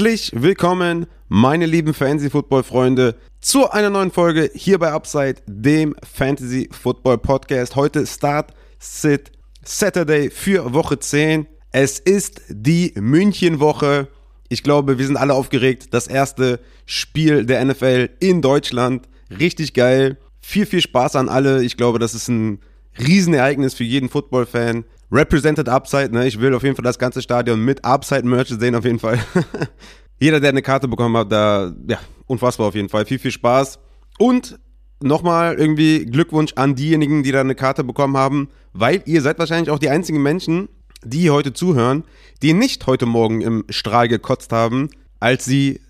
[0.00, 7.76] Herzlich willkommen, meine lieben Fantasy-Football-Freunde, zu einer neuen Folge hier bei Upside, dem Fantasy-Football-Podcast.
[7.76, 9.30] Heute Start, Sit,
[9.62, 11.46] Saturday für Woche 10.
[11.70, 14.08] Es ist die München-Woche.
[14.48, 15.88] Ich glaube, wir sind alle aufgeregt.
[15.90, 19.06] Das erste Spiel der NFL in Deutschland.
[19.38, 20.16] Richtig geil.
[20.40, 21.62] Viel, viel Spaß an alle.
[21.62, 22.60] Ich glaube, das ist ein
[22.98, 24.84] Riesenereignis für jeden Football-Fan.
[25.12, 26.26] Represented Upside, ne?
[26.26, 29.18] Ich will auf jeden Fall das ganze Stadion mit Upside-Merch sehen, auf jeden Fall.
[30.20, 33.06] Jeder, der eine Karte bekommen hat, da, ja, unfassbar auf jeden Fall.
[33.06, 33.78] Viel, viel Spaß.
[34.18, 34.58] Und
[35.02, 39.70] nochmal irgendwie Glückwunsch an diejenigen, die da eine Karte bekommen haben, weil ihr seid wahrscheinlich
[39.70, 40.68] auch die einzigen Menschen,
[41.04, 42.04] die heute zuhören,
[42.42, 45.80] die nicht heute Morgen im Strahl gekotzt haben, als sie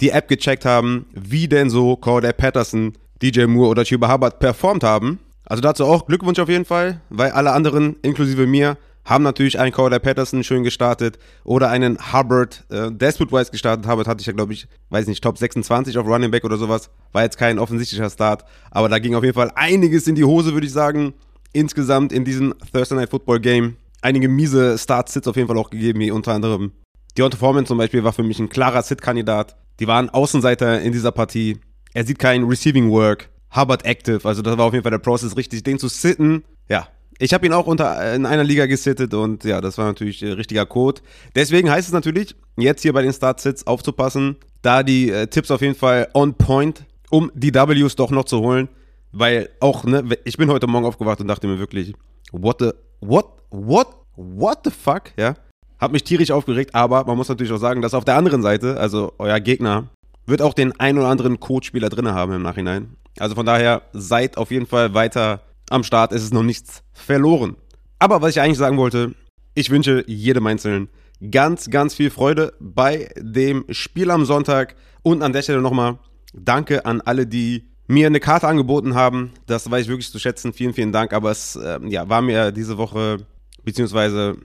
[0.00, 4.84] die App gecheckt haben, wie denn so Corday Patterson, DJ Moore oder Chuba Hubbard performt
[4.84, 5.18] haben.
[5.48, 9.72] Also dazu auch Glückwunsch auf jeden Fall, weil alle anderen, inklusive mir, haben natürlich einen
[9.72, 13.86] Corday Patterson schön gestartet oder einen Hubbard, äh, Despot-wise gestartet.
[13.86, 16.90] Hubbard hatte ich ja, glaube ich, weiß nicht, Top 26 auf Running Back oder sowas.
[17.12, 20.52] War jetzt kein offensichtlicher Start, aber da ging auf jeden Fall einiges in die Hose,
[20.52, 21.14] würde ich sagen.
[21.54, 23.76] Insgesamt in diesem Thursday Night Football Game.
[24.02, 26.72] Einige miese Start-Sits auf jeden Fall auch gegeben, wie unter anderem
[27.16, 29.56] Deontay Foreman zum Beispiel war für mich ein klarer Sit-Kandidat.
[29.80, 31.58] Die waren Außenseiter in dieser Partie.
[31.94, 33.30] Er sieht kein Receiving Work.
[33.54, 36.44] Hubbard Active, also das war auf jeden Fall der Prozess richtig, den zu sitten.
[36.68, 40.22] Ja, ich habe ihn auch unter, in einer Liga gesittet und ja, das war natürlich
[40.22, 41.00] äh, richtiger Code.
[41.34, 45.60] Deswegen heißt es natürlich, jetzt hier bei den Start-Sits aufzupassen, da die äh, Tipps auf
[45.60, 48.68] jeden Fall on point, um die Ws doch noch zu holen.
[49.10, 51.94] Weil auch, ne, ich bin heute Morgen aufgewacht und dachte mir wirklich,
[52.30, 55.34] what the, what, what, what the fuck, ja.
[55.80, 58.78] Hab mich tierisch aufgeregt, aber man muss natürlich auch sagen, dass auf der anderen Seite,
[58.78, 59.88] also euer Gegner,
[60.26, 62.96] wird auch den ein oder anderen Codespieler drin haben im Nachhinein.
[63.20, 66.12] Also von daher seid auf jeden Fall weiter am Start.
[66.12, 67.56] Es ist noch nichts verloren.
[67.98, 69.14] Aber was ich eigentlich sagen wollte,
[69.54, 70.88] ich wünsche jedem Einzelnen
[71.30, 74.76] ganz, ganz viel Freude bei dem Spiel am Sonntag.
[75.02, 75.98] Und an der Stelle nochmal
[76.34, 79.32] Danke an alle, die mir eine Karte angeboten haben.
[79.46, 80.52] Das weiß ich wirklich zu schätzen.
[80.52, 81.12] Vielen, vielen Dank.
[81.12, 83.26] Aber es äh, ja, war mir diese Woche
[83.64, 84.36] beziehungsweise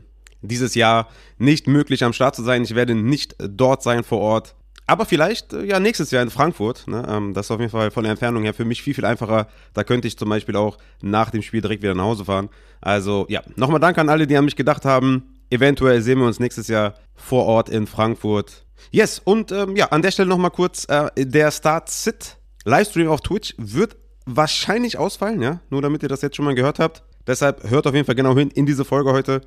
[0.41, 2.63] dieses Jahr nicht möglich am Start zu sein.
[2.63, 4.55] Ich werde nicht dort sein vor Ort.
[4.85, 6.87] Aber vielleicht äh, ja nächstes Jahr in Frankfurt.
[6.87, 7.05] Ne?
[7.07, 9.47] Ähm, das ist auf jeden Fall von der Entfernung her für mich viel, viel einfacher.
[9.73, 12.49] Da könnte ich zum Beispiel auch nach dem Spiel direkt wieder nach Hause fahren.
[12.81, 15.35] Also ja, nochmal Dank an alle, die an mich gedacht haben.
[15.49, 18.65] Eventuell sehen wir uns nächstes Jahr vor Ort in Frankfurt.
[18.91, 23.55] Yes, und ähm, ja, an der Stelle nochmal kurz, äh, der Start-Sit Livestream auf Twitch
[23.57, 23.95] wird
[24.25, 27.03] wahrscheinlich ausfallen, ja, nur damit ihr das jetzt schon mal gehört habt.
[27.27, 29.41] Deshalb hört auf jeden Fall genau hin in diese Folge heute.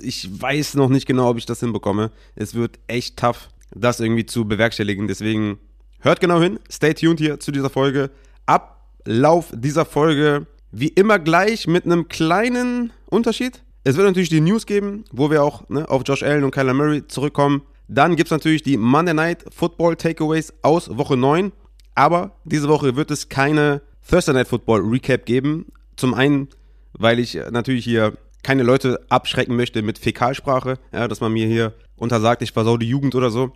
[0.00, 2.10] Ich weiß noch nicht genau, ob ich das hinbekomme.
[2.34, 5.08] Es wird echt tough das irgendwie zu bewerkstelligen.
[5.08, 5.58] Deswegen
[6.00, 8.10] hört genau hin, stay tuned hier zu dieser Folge.
[8.46, 13.62] Ablauf dieser Folge wie immer gleich mit einem kleinen Unterschied.
[13.82, 16.74] Es wird natürlich die News geben, wo wir auch ne, auf Josh Allen und Kyler
[16.74, 17.62] Murray zurückkommen.
[17.88, 21.52] Dann gibt es natürlich die Monday Night Football Takeaways aus Woche 9.
[21.94, 25.66] Aber diese Woche wird es keine Thursday Night Football Recap geben.
[25.96, 26.48] Zum einen,
[26.92, 31.74] weil ich natürlich hier keine Leute abschrecken möchte mit Fäkalsprache, ja, dass man mir hier
[32.00, 33.52] untersagt, ich versau die Jugend oder so.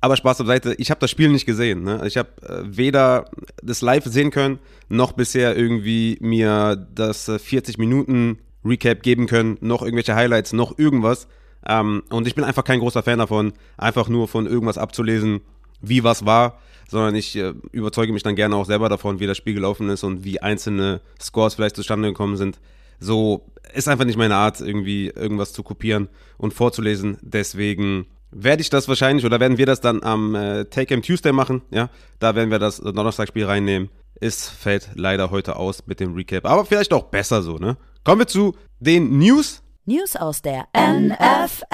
[0.00, 1.82] Aber Spaß auf Seite, ich habe das Spiel nicht gesehen.
[1.82, 2.02] Ne?
[2.06, 3.30] Ich habe äh, weder
[3.62, 4.58] das live sehen können,
[4.88, 10.78] noch bisher irgendwie mir das äh, 40 Minuten Recap geben können, noch irgendwelche Highlights, noch
[10.78, 11.26] irgendwas.
[11.66, 15.40] Ähm, und ich bin einfach kein großer Fan davon, einfach nur von irgendwas abzulesen,
[15.80, 16.58] wie was war,
[16.88, 20.02] sondern ich äh, überzeuge mich dann gerne auch selber davon, wie das Spiel gelaufen ist
[20.02, 22.58] und wie einzelne Scores vielleicht zustande gekommen sind.
[23.00, 27.18] So ist einfach nicht meine Art, irgendwie irgendwas zu kopieren und vorzulesen.
[27.22, 31.62] Deswegen werde ich das wahrscheinlich oder werden wir das dann am äh, Take-Em Tuesday machen.
[31.70, 31.88] Ja,
[32.18, 33.90] da werden wir das Donnerstagsspiel reinnehmen.
[34.20, 37.76] Es fällt leider heute aus mit dem Recap, aber vielleicht auch besser so, ne?
[38.04, 39.62] Kommen wir zu den News.
[39.86, 41.64] News aus der NFL.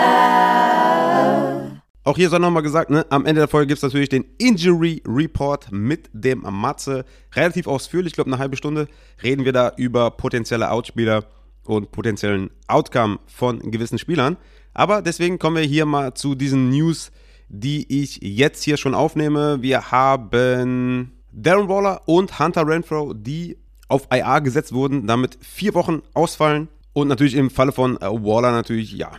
[2.10, 5.00] Auch hier sei nochmal gesagt, ne, am Ende der Folge gibt es natürlich den Injury
[5.06, 7.04] Report mit dem Matze.
[7.36, 8.88] Relativ ausführlich, ich glaube eine halbe Stunde,
[9.22, 11.26] reden wir da über potenzielle Outspieler
[11.62, 14.38] und potenziellen Outcome von gewissen Spielern.
[14.74, 17.12] Aber deswegen kommen wir hier mal zu diesen News,
[17.48, 19.62] die ich jetzt hier schon aufnehme.
[19.62, 23.56] Wir haben Darren Waller und Hunter Renfro, die
[23.86, 26.66] auf IA gesetzt wurden, damit vier Wochen ausfallen.
[26.92, 29.12] Und natürlich im Falle von Waller natürlich, ja,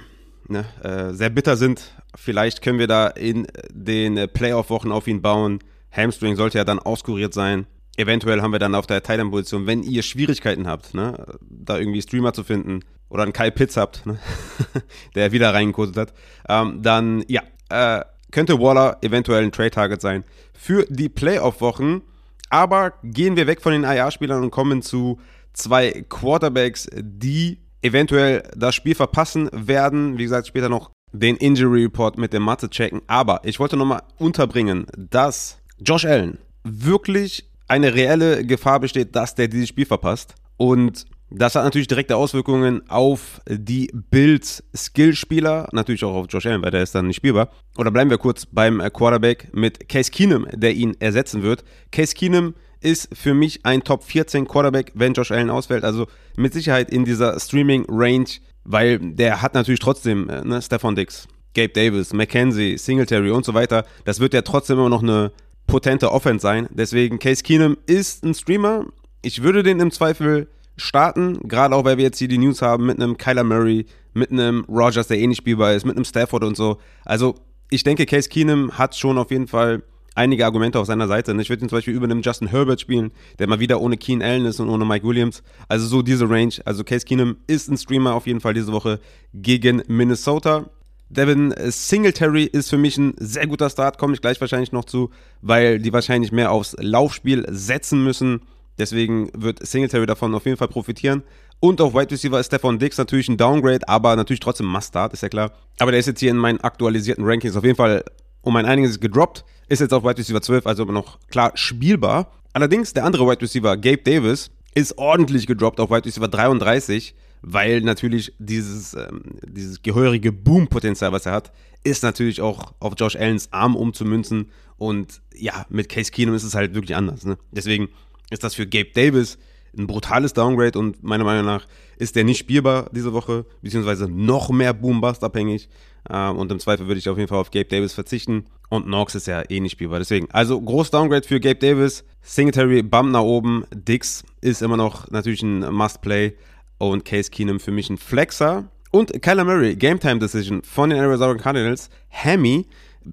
[0.51, 1.93] ne, äh, sehr bitter sind.
[2.15, 5.59] Vielleicht können wir da in den Playoff-Wochen auf ihn bauen.
[5.91, 7.65] Hamstring sollte ja dann auskuriert sein.
[7.97, 12.33] Eventuell haben wir dann auf der Thailand-Position, wenn ihr Schwierigkeiten habt, ne, da irgendwie Streamer
[12.33, 14.19] zu finden oder einen Kyle Pitts habt, ne,
[15.15, 16.13] der wieder reingekotet hat,
[16.47, 20.23] ähm, dann ja, äh, könnte Waller eventuell ein Trade-Target sein
[20.53, 22.01] für die Playoff-Wochen.
[22.49, 25.19] Aber gehen wir weg von den IA-Spielern und kommen zu
[25.53, 30.17] zwei Quarterbacks, die eventuell das Spiel verpassen werden.
[30.17, 33.01] Wie gesagt, später noch den Injury Report mit dem Mathe checken.
[33.07, 39.47] Aber ich wollte nochmal unterbringen, dass Josh Allen wirklich eine reelle Gefahr besteht, dass der
[39.47, 40.35] dieses Spiel verpasst.
[40.57, 46.61] Und das hat natürlich direkte Auswirkungen auf die Bills Skillspieler, natürlich auch auf Josh Allen,
[46.61, 47.49] weil der ist dann nicht spielbar.
[47.77, 51.63] Oder bleiben wir kurz beim Quarterback mit Case Keenum, der ihn ersetzen wird.
[51.91, 55.83] Case Keenum ist für mich ein Top 14 Quarterback, wenn Josh Allen ausfällt.
[55.83, 58.27] Also mit Sicherheit in dieser Streaming Range,
[58.63, 63.53] weil der hat natürlich trotzdem äh, ne, Stefan Dix, Gabe Davis, McKenzie, Singletary und so
[63.53, 63.85] weiter.
[64.05, 65.31] Das wird ja trotzdem immer noch eine
[65.67, 66.67] potente Offense sein.
[66.71, 68.85] Deswegen Case Keenum ist ein Streamer.
[69.21, 70.47] Ich würde den im Zweifel
[70.77, 74.31] starten, gerade auch weil wir jetzt hier die News haben mit einem Kyler Murray, mit
[74.31, 76.77] einem Rogers, der eh nicht spielbar ist, mit einem Stafford und so.
[77.05, 77.35] Also
[77.69, 79.83] ich denke, Case Keenum hat schon auf jeden Fall
[80.15, 81.31] einige Argumente auf seiner Seite.
[81.39, 84.21] Ich würde ihn zum Beispiel über einem Justin Herbert spielen, der mal wieder ohne Keen
[84.21, 85.43] Allen ist und ohne Mike Williams.
[85.67, 86.53] Also so diese Range.
[86.65, 88.99] Also Case Keenum ist ein Streamer auf jeden Fall diese Woche
[89.33, 90.69] gegen Minnesota.
[91.09, 95.09] Devin Singletary ist für mich ein sehr guter Start, komme ich gleich wahrscheinlich noch zu,
[95.41, 98.41] weil die wahrscheinlich mehr aufs Laufspiel setzen müssen.
[98.79, 101.23] Deswegen wird Singletary davon auf jeden Fall profitieren.
[101.59, 105.21] Und auf Wide Receiver ist Stefan Dix natürlich ein Downgrade, aber natürlich trotzdem Must-Start, ist
[105.21, 105.51] ja klar.
[105.79, 108.03] Aber der ist jetzt hier in meinen aktualisierten Rankings auf jeden Fall
[108.41, 109.45] um ein einiges gedroppt.
[109.67, 112.31] Ist jetzt auf Wide Receiver 12, also immer noch klar spielbar.
[112.53, 117.81] Allerdings der andere Wide Receiver, Gabe Davis, ist ordentlich gedroppt auf Wide Receiver 33, weil
[117.81, 121.51] natürlich dieses, ähm, dieses gehörige Boom-Potenzial, was er hat,
[121.83, 124.51] ist natürlich auch auf Josh Allens Arm umzumünzen.
[124.77, 127.25] Und ja, mit Case Keenum ist es halt wirklich anders.
[127.25, 127.37] Ne?
[127.51, 127.89] Deswegen
[128.29, 129.37] ist das für Gabe Davis
[129.77, 131.65] ein brutales Downgrade und meiner Meinung nach
[131.97, 135.69] ist der nicht spielbar diese Woche, beziehungsweise noch mehr Boom-Bust abhängig.
[136.09, 138.45] Ähm, und im Zweifel würde ich auf jeden Fall auf Gabe Davis verzichten.
[138.69, 139.99] Und Knox ist ja eh nicht spielbar.
[139.99, 142.03] Deswegen, also groß Downgrade für Gabe Davis.
[142.21, 143.65] Singletary Bump nach oben.
[143.73, 146.33] Dix ist immer noch natürlich ein Must-Play.
[146.77, 148.69] Und Case Keenum für mich ein Flexer.
[148.91, 151.89] Und Kyler Murray, Game Time Decision von den Arizona Cardinals.
[152.09, 152.65] Hammy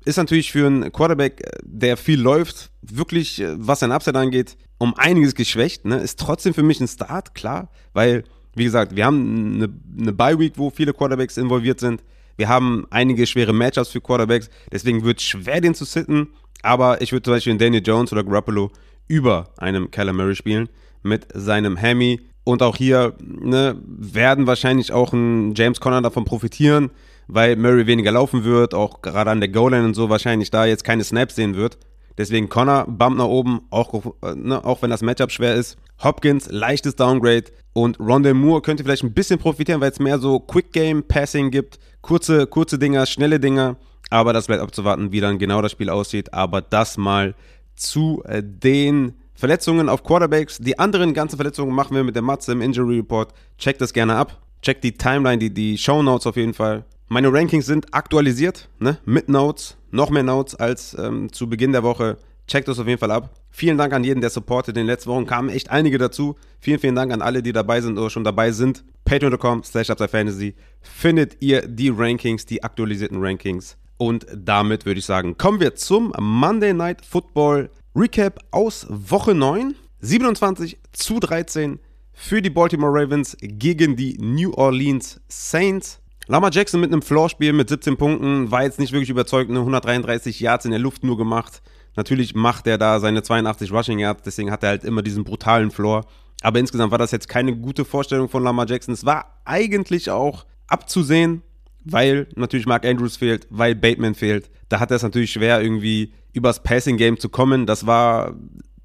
[0.04, 4.94] ist natürlich für einen Quarterback, der viel läuft, wirklich, äh, was sein Upside angeht, um
[4.94, 5.84] einiges geschwächt.
[5.84, 5.96] Ne?
[5.96, 9.68] Ist trotzdem für mich ein Start, klar, weil, wie gesagt, wir haben eine,
[10.00, 12.02] eine Bye-Week, wo viele Quarterbacks involviert sind.
[12.36, 16.28] Wir haben einige schwere Matchups für Quarterbacks, deswegen wird es schwer, den zu sitten.
[16.62, 18.70] Aber ich würde zum Beispiel Daniel Jones oder Garoppolo
[19.08, 20.68] über einem Kyler Murray spielen
[21.02, 22.20] mit seinem Hammy.
[22.44, 26.90] Und auch hier ne, werden wahrscheinlich auch ein James Conner davon profitieren,
[27.26, 30.84] weil Murray weniger laufen wird, auch gerade an der Goal-Line und so wahrscheinlich da jetzt
[30.84, 31.76] keine Snaps sehen wird.
[32.18, 35.76] Deswegen Connor, Bump nach oben, auch, ne, auch wenn das Matchup schwer ist.
[36.02, 37.44] Hopkins, leichtes Downgrade.
[37.72, 41.52] Und Rondell Moore könnte vielleicht ein bisschen profitieren, weil es mehr so Quick Game Passing
[41.52, 41.78] gibt.
[42.02, 43.76] Kurze, kurze Dinger, schnelle Dinger.
[44.10, 46.34] Aber das bleibt abzuwarten, wie dann genau das Spiel aussieht.
[46.34, 47.34] Aber das mal
[47.76, 50.58] zu äh, den Verletzungen auf Quarterbacks.
[50.58, 53.32] Die anderen ganzen Verletzungen machen wir mit der Matze im Injury Report.
[53.58, 54.42] Checkt das gerne ab.
[54.60, 56.84] Checkt die Timeline, die, die Show Notes auf jeden Fall.
[57.10, 58.98] Meine Rankings sind aktualisiert, ne?
[59.06, 62.18] mit Notes, noch mehr Notes als ähm, zu Beginn der Woche.
[62.46, 63.34] Checkt das auf jeden Fall ab.
[63.50, 64.76] Vielen Dank an jeden, der supportet.
[64.76, 66.36] In den letzten Wochen kamen echt einige dazu.
[66.60, 68.84] Vielen, vielen Dank an alle, die dabei sind oder schon dabei sind.
[69.04, 73.76] Patreon.com slash Fantasy findet ihr die Rankings, die aktualisierten Rankings.
[73.96, 79.74] Und damit würde ich sagen, kommen wir zum Monday Night Football Recap aus Woche 9.
[80.00, 81.80] 27 zu 13
[82.12, 86.00] für die Baltimore Ravens gegen die New Orleans Saints.
[86.30, 90.66] Lama Jackson mit einem Floorspiel mit 17 Punkten war jetzt nicht wirklich überzeugend, 133 Yards
[90.66, 91.62] in der Luft nur gemacht.
[91.96, 95.70] Natürlich macht er da seine 82 Rushing Yards, deswegen hat er halt immer diesen brutalen
[95.70, 96.04] Floor.
[96.42, 98.92] Aber insgesamt war das jetzt keine gute Vorstellung von Lama Jackson.
[98.92, 101.40] Es war eigentlich auch abzusehen,
[101.86, 104.50] weil natürlich Mark Andrews fehlt, weil Bateman fehlt.
[104.68, 107.64] Da hat er es natürlich schwer, irgendwie übers Passing Game zu kommen.
[107.64, 108.34] Das war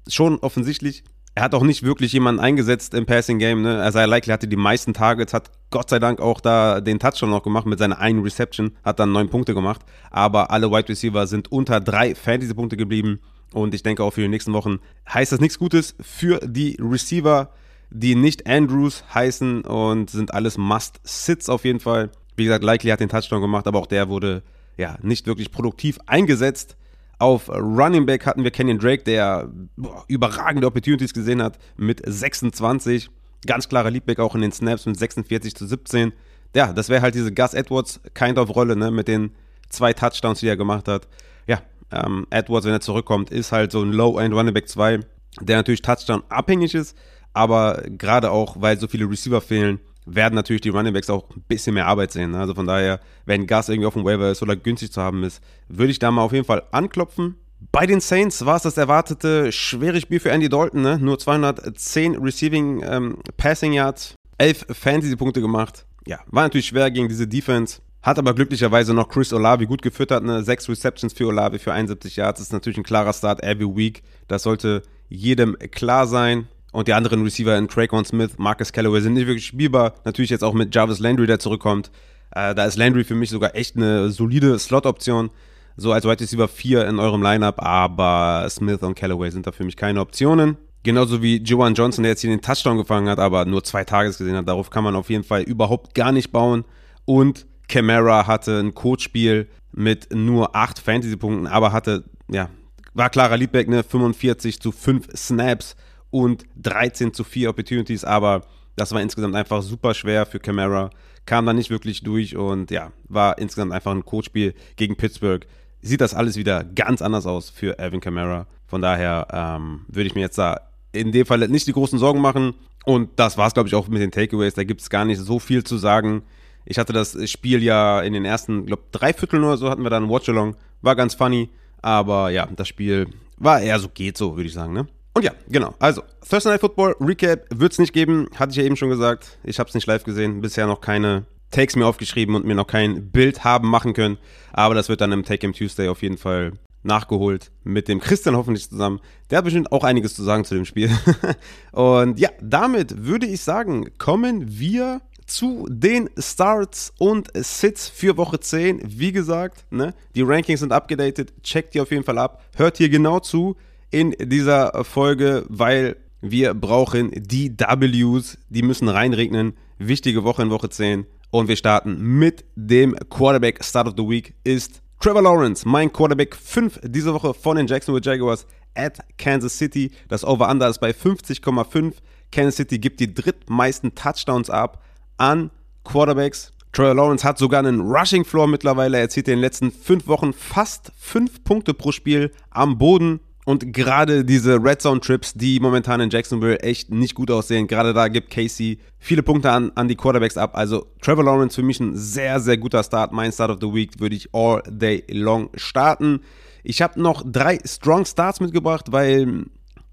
[0.08, 3.62] schon offensichtlich er hat auch nicht wirklich jemanden eingesetzt im Passing Game.
[3.62, 3.82] Ne?
[3.82, 7.30] Also er likely hatte die meisten Targets, hat Gott sei Dank auch da den Touchdown
[7.30, 9.82] noch gemacht mit seiner einen Reception, hat dann neun Punkte gemacht.
[10.10, 13.20] Aber alle Wide Receiver sind unter drei Fantasy-Punkte geblieben.
[13.52, 17.50] Und ich denke auch für die nächsten Wochen heißt das nichts Gutes für die Receiver,
[17.90, 22.10] die nicht Andrews heißen und sind alles Must-Sits auf jeden Fall.
[22.36, 24.42] Wie gesagt, Likely hat den Touchdown gemacht, aber auch der wurde
[24.76, 26.76] ja nicht wirklich produktiv eingesetzt.
[27.18, 33.10] Auf Running Back hatten wir Kenyon Drake, der boah, überragende Opportunities gesehen hat mit 26.
[33.46, 36.12] Ganz klarer Leadback auch in den Snaps mit 46 zu 17.
[36.54, 39.32] Ja, das wäre halt diese Gus Edwards kind of Rolle, ne, mit den
[39.68, 41.08] zwei Touchdowns, die er gemacht hat.
[41.46, 45.00] Ja, ähm, Edwards, wenn er zurückkommt, ist halt so ein Low-End Running Back 2,
[45.40, 46.96] der natürlich Touchdown abhängig ist,
[47.32, 51.42] aber gerade auch, weil so viele Receiver fehlen, werden natürlich die Running Backs auch ein
[51.48, 52.32] bisschen mehr Arbeit sehen.
[52.32, 52.38] Ne?
[52.38, 55.42] Also von daher, wenn Gas irgendwie auf dem Waiver ist oder günstig zu haben ist,
[55.68, 57.36] würde ich da mal auf jeden Fall anklopfen.
[57.72, 60.82] Bei den Saints war es das erwartete schwere Spiel für Andy Dalton.
[60.82, 60.98] Ne?
[60.98, 65.86] Nur 210 Receiving ähm, Passing Yards, 11 Fantasy-Punkte gemacht.
[66.06, 67.80] Ja, war natürlich schwer gegen diese Defense.
[68.02, 70.42] Hat aber glücklicherweise noch Chris Olavi gut gefüttert, ne?
[70.42, 72.38] Sechs Receptions für Olavi für 71 Yards.
[72.38, 74.02] Das ist natürlich ein klarer Start every week.
[74.28, 76.46] Das sollte jedem klar sein.
[76.74, 79.94] Und die anderen Receiver in Traquan Smith, Marcus Callaway sind nicht wirklich spielbar.
[80.04, 81.92] Natürlich jetzt auch mit Jarvis Landry, der zurückkommt.
[82.32, 85.30] Äh, da ist Landry für mich sogar echt eine solide Slot-Option.
[85.76, 89.62] So als Wide Receiver 4 in eurem Lineup, aber Smith und Callaway sind da für
[89.62, 90.56] mich keine Optionen.
[90.82, 94.18] Genauso wie Joan Johnson, der jetzt hier den Touchdown gefangen hat, aber nur zwei Tages
[94.18, 94.48] gesehen hat.
[94.48, 96.64] Darauf kann man auf jeden Fall überhaupt gar nicht bauen.
[97.04, 102.48] Und Camara hatte ein Codespiel mit nur 8 Fantasy-Punkten, aber hatte, ja,
[102.94, 103.84] war klarer Leadback, ne?
[103.84, 105.76] 45 zu 5 Snaps
[106.14, 108.42] und 13 zu 4 Opportunities, aber
[108.76, 110.90] das war insgesamt einfach super schwer für Camara.
[111.26, 115.44] Kam da nicht wirklich durch und ja, war insgesamt einfach ein Codespiel gegen Pittsburgh.
[115.82, 118.46] Sieht das alles wieder ganz anders aus für Alvin Camara.
[118.68, 120.60] Von daher ähm, würde ich mir jetzt da
[120.92, 122.54] in dem Fall nicht die großen Sorgen machen.
[122.84, 124.54] Und das war es, glaube ich, auch mit den Takeaways.
[124.54, 126.22] Da gibt es gar nicht so viel zu sagen.
[126.64, 129.90] Ich hatte das Spiel ja in den ersten, glaube drei Vierteln oder so hatten wir
[129.90, 130.54] dann Watchalong.
[130.80, 131.50] War ganz funny,
[131.82, 134.86] aber ja, das Spiel war eher so geht so, würde ich sagen, ne?
[135.14, 135.74] Und ja, genau.
[135.78, 139.38] Also, Thursday Night Football Recap wird es nicht geben, hatte ich ja eben schon gesagt.
[139.44, 142.66] Ich habe es nicht live gesehen, bisher noch keine Takes mir aufgeschrieben und mir noch
[142.66, 144.18] kein Bild haben machen können.
[144.52, 146.52] Aber das wird dann im Take Game Tuesday auf jeden Fall
[146.82, 149.00] nachgeholt mit dem Christian hoffentlich zusammen.
[149.30, 150.90] Der hat bestimmt auch einiges zu sagen zu dem Spiel.
[151.72, 158.40] und ja, damit würde ich sagen, kommen wir zu den Starts und Sits für Woche
[158.40, 158.82] 10.
[158.84, 161.32] Wie gesagt, ne, die Rankings sind abgedatet.
[161.42, 162.42] Checkt die auf jeden Fall ab.
[162.56, 163.56] Hört hier genau zu
[163.94, 168.38] in dieser Folge, weil wir brauchen die Ws.
[168.48, 169.52] Die müssen reinregnen.
[169.78, 171.06] Wichtige Woche in Woche 10.
[171.30, 176.34] Und wir starten mit dem Quarterback Start of the Week ist Trevor Lawrence, mein Quarterback
[176.34, 179.92] 5 diese Woche von den Jacksonville Jaguars at Kansas City.
[180.08, 181.92] Das Over-Under ist bei 50,5.
[182.32, 184.82] Kansas City gibt die drittmeisten Touchdowns ab
[185.18, 185.50] an
[185.84, 186.52] Quarterbacks.
[186.72, 188.98] Trevor Lawrence hat sogar einen Rushing Floor mittlerweile.
[188.98, 193.20] Er zieht in den letzten fünf Wochen fast fünf Punkte pro Spiel am Boden.
[193.44, 197.92] Und gerade diese Red Zone Trips, die momentan in Jacksonville echt nicht gut aussehen, gerade
[197.92, 200.52] da gibt Casey viele Punkte an, an die Quarterbacks ab.
[200.54, 203.12] Also Trevor Lawrence für mich ein sehr, sehr guter Start.
[203.12, 206.20] Mein Start of the Week würde ich all day long starten.
[206.62, 209.44] Ich habe noch drei Strong Starts mitgebracht, weil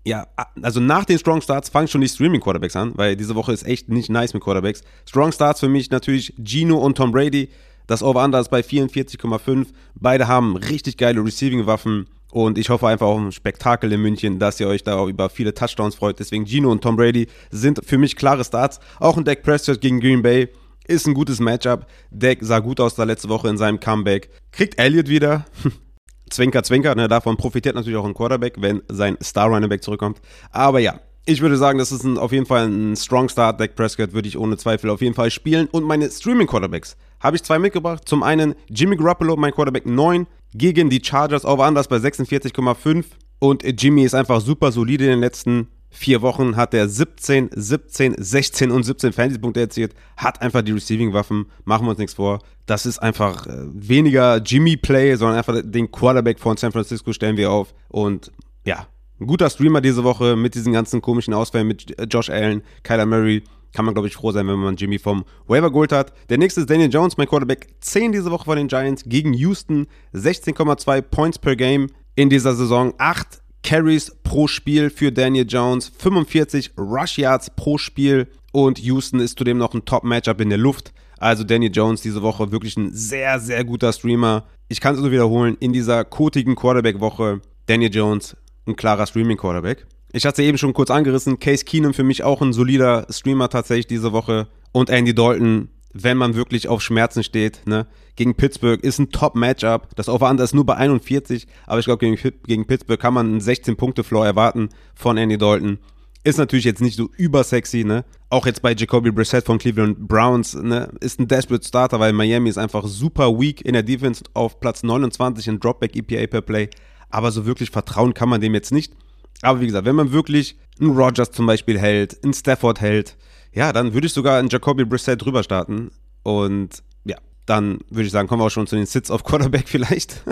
[0.05, 0.25] ja,
[0.61, 3.67] also nach den Strong Starts fangen schon die Streaming Quarterbacks an, weil diese Woche ist
[3.67, 4.81] echt nicht nice mit Quarterbacks.
[5.05, 7.49] Strong Starts für mich natürlich Gino und Tom Brady.
[7.85, 9.67] Das Over-Under ist bei 44,5.
[9.95, 14.59] Beide haben richtig geile Receiving-Waffen und ich hoffe einfach auf ein Spektakel in München, dass
[14.59, 16.19] ihr euch da über viele Touchdowns freut.
[16.19, 18.79] Deswegen Gino und Tom Brady sind für mich klare Starts.
[18.99, 20.49] Auch ein Dak Prescott gegen Green Bay
[20.87, 21.85] ist ein gutes Matchup.
[22.09, 24.29] Dak sah gut aus da letzte Woche in seinem Comeback.
[24.51, 25.45] Kriegt Elliott wieder.
[26.29, 30.21] Zwinker, Zwinker, ne, davon profitiert natürlich auch ein Quarterback, wenn sein Star Running Back zurückkommt.
[30.51, 33.59] Aber ja, ich würde sagen, das ist ein, auf jeden Fall ein Strong Start.
[33.59, 35.67] Dak Prescott würde ich ohne Zweifel auf jeden Fall spielen.
[35.67, 38.03] Und meine Streaming Quarterbacks habe ich zwei mitgebracht.
[38.07, 43.05] Zum einen Jimmy Garoppolo, mein Quarterback 9, gegen die Chargers over anders bei 46,5.
[43.39, 48.15] Und Jimmy ist einfach super solide in den letzten vier Wochen hat er 17, 17,
[48.17, 52.39] 16 und 17 Fantasy-Punkte erzielt, hat einfach die Receiving-Waffen, machen wir uns nichts vor.
[52.65, 57.51] Das ist einfach äh, weniger Jimmy-Play, sondern einfach den Quarterback von San Francisco stellen wir
[57.51, 57.75] auf.
[57.89, 58.31] Und
[58.65, 58.87] ja,
[59.19, 63.43] ein guter Streamer diese Woche mit diesen ganzen komischen Ausfällen mit Josh Allen, Kyler Murray.
[63.73, 66.13] Kann man, glaube ich, froh sein, wenn man Jimmy vom Waiver geholt hat.
[66.29, 67.67] Der nächste ist Daniel Jones, mein Quarterback.
[67.79, 69.87] 10 diese Woche von den Giants gegen Houston.
[70.13, 72.93] 16,2 Points per Game in dieser Saison.
[72.97, 79.37] 8 Carries pro Spiel für Daniel Jones, 45 Rush Yards pro Spiel und Houston ist
[79.37, 80.93] zudem noch ein Top-Matchup in der Luft.
[81.19, 84.45] Also Daniel Jones diese Woche wirklich ein sehr, sehr guter Streamer.
[84.67, 88.35] Ich kann es nur wiederholen, in dieser kotigen Quarterback-Woche Daniel Jones
[88.65, 89.85] ein klarer Streaming-Quarterback.
[90.13, 93.87] Ich hatte eben schon kurz angerissen, Case Keenum für mich auch ein solider Streamer tatsächlich
[93.87, 97.87] diese Woche und Andy Dalton wenn man wirklich auf Schmerzen steht, ne?
[98.15, 99.95] Gegen Pittsburgh ist ein Top-Matchup.
[99.95, 103.41] Das Over-Under ist nur bei 41, aber ich glaube, gegen, gegen Pittsburgh kann man einen
[103.41, 105.79] 16-Punkte-Floor erwarten von Andy Dalton.
[106.23, 108.05] Ist natürlich jetzt nicht so übersexy, ne?
[108.29, 110.91] Auch jetzt bei Jacoby Brissett von Cleveland Browns, ne?
[110.99, 114.83] Ist ein Desperate Starter, weil Miami ist einfach super weak in der Defense auf Platz
[114.83, 116.69] 29 in Dropback EPA per Play.
[117.09, 118.93] Aber so wirklich vertrauen kann man dem jetzt nicht.
[119.41, 123.17] Aber wie gesagt, wenn man wirklich einen Rogers zum Beispiel hält, einen Stafford hält,
[123.53, 125.91] ja, dann würde ich sogar in Jacoby Brissett drüber starten.
[126.23, 129.67] Und ja, dann würde ich sagen, kommen wir auch schon zu den Sits auf Quarterback
[129.67, 130.23] vielleicht.